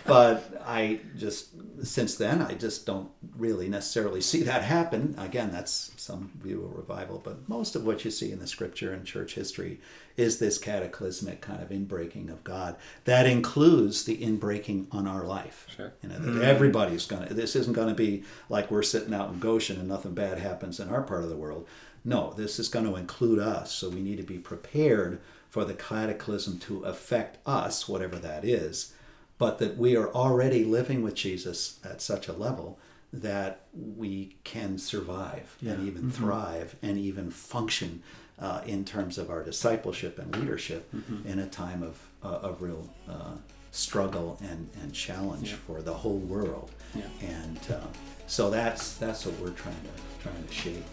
but 0.06 0.62
I 0.66 1.00
just 1.16 1.50
since 1.84 2.16
then 2.16 2.40
I 2.42 2.54
just 2.54 2.86
don't 2.86 3.10
really 3.36 3.68
necessarily 3.68 4.22
see 4.22 4.42
that 4.44 4.62
happen. 4.62 5.14
Again, 5.18 5.52
that's 5.52 5.92
some 5.96 6.32
view 6.42 6.64
of 6.64 6.74
revival, 6.74 7.20
but 7.22 7.46
most 7.46 7.76
of 7.76 7.84
what 7.84 8.02
you 8.04 8.10
see 8.10 8.32
in 8.32 8.38
the 8.38 8.46
scripture 8.46 8.94
and 8.94 9.04
church 9.04 9.34
history 9.34 9.78
is 10.18 10.38
this 10.38 10.58
cataclysmic 10.58 11.40
kind 11.40 11.62
of 11.62 11.70
inbreaking 11.70 12.28
of 12.30 12.44
God. 12.44 12.76
That 13.04 13.26
includes 13.26 14.04
the 14.04 14.18
inbreaking 14.18 14.86
on 14.92 15.06
our 15.06 15.24
life. 15.24 15.66
Sure. 15.74 15.94
You 16.02 16.10
know, 16.10 16.18
that 16.18 16.44
everybody's 16.44 17.06
gonna 17.06 17.32
this 17.32 17.56
isn't 17.56 17.72
gonna 17.72 17.94
be 17.94 18.24
like 18.50 18.70
we're 18.70 18.82
sitting 18.82 19.14
out 19.14 19.32
in 19.32 19.38
Goshen 19.38 19.78
and 19.78 19.88
nothing 19.88 20.14
bad 20.14 20.38
happens 20.38 20.80
in 20.80 20.90
our 20.90 21.02
part 21.02 21.22
of 21.22 21.30
the 21.30 21.36
world. 21.36 21.66
No, 22.04 22.32
this 22.36 22.58
is 22.58 22.68
going 22.68 22.86
to 22.86 22.96
include 22.96 23.38
us, 23.38 23.72
so 23.72 23.88
we 23.90 24.00
need 24.00 24.16
to 24.16 24.22
be 24.22 24.38
prepared 24.38 25.20
for 25.50 25.64
the 25.64 25.74
cataclysm 25.74 26.58
to 26.60 26.84
affect 26.84 27.38
us, 27.46 27.88
whatever 27.88 28.16
that 28.16 28.44
is, 28.44 28.94
but 29.36 29.58
that 29.58 29.76
we 29.76 29.96
are 29.96 30.12
already 30.12 30.64
living 30.64 31.02
with 31.02 31.14
Jesus 31.14 31.80
at 31.84 32.00
such 32.00 32.28
a 32.28 32.32
level 32.32 32.78
that 33.12 33.62
we 33.72 34.36
can 34.44 34.78
survive 34.78 35.56
and 35.60 35.86
even 35.86 36.02
mm-hmm. 36.02 36.10
thrive 36.10 36.76
and 36.82 36.98
even 36.98 37.30
function 37.30 38.02
uh, 38.40 38.60
in 38.66 38.84
terms 38.84 39.18
of 39.18 39.30
our 39.30 39.42
discipleship 39.42 40.18
and 40.18 40.34
leadership 40.36 40.92
in 41.24 41.38
a 41.40 41.46
time 41.46 41.82
of, 41.82 41.98
uh, 42.22 42.48
of 42.48 42.62
real 42.62 42.88
uh, 43.08 43.32
struggle 43.70 44.38
and, 44.42 44.68
and 44.82 44.92
challenge 44.92 45.54
for 45.54 45.82
the 45.82 45.92
whole 45.92 46.18
world. 46.18 46.70
Yeah. 46.94 47.02
And 47.22 47.58
uh, 47.70 47.86
so 48.26 48.50
that's 48.50 48.96
that's 48.96 49.26
what 49.26 49.38
we're 49.40 49.50
trying 49.50 49.74
to 49.74 50.22
trying 50.22 50.44
to 50.44 50.52
shape. 50.52 50.84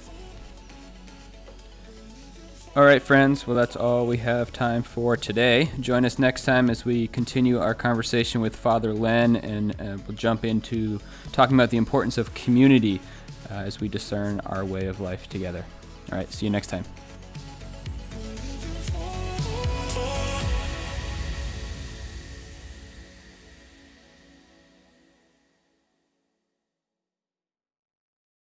All 2.75 2.83
right, 2.83 3.01
friends. 3.01 3.47
Well, 3.47 3.55
that's 3.55 3.77
all 3.77 4.05
we 4.05 4.17
have 4.17 4.51
time 4.51 4.83
for 4.83 5.15
today. 5.15 5.71
Join 5.79 6.03
us 6.03 6.19
next 6.19 6.43
time 6.43 6.69
as 6.69 6.83
we 6.83 7.07
continue 7.07 7.57
our 7.57 7.73
conversation 7.73 8.41
with 8.41 8.53
Father 8.53 8.93
Len, 8.93 9.37
and 9.37 9.71
uh, 9.79 9.97
we'll 10.05 10.17
jump 10.17 10.43
into 10.43 10.99
talking 11.31 11.55
about 11.55 11.69
the 11.69 11.77
importance 11.77 12.17
of 12.17 12.33
community 12.33 12.99
uh, 13.49 13.53
as 13.53 13.79
we 13.79 13.87
discern 13.87 14.41
our 14.41 14.65
way 14.65 14.87
of 14.87 14.99
life 14.99 15.29
together. 15.29 15.63
All 16.11 16.17
right, 16.17 16.29
see 16.33 16.47
you 16.47 16.49
next 16.49 16.67
time. 16.67 16.83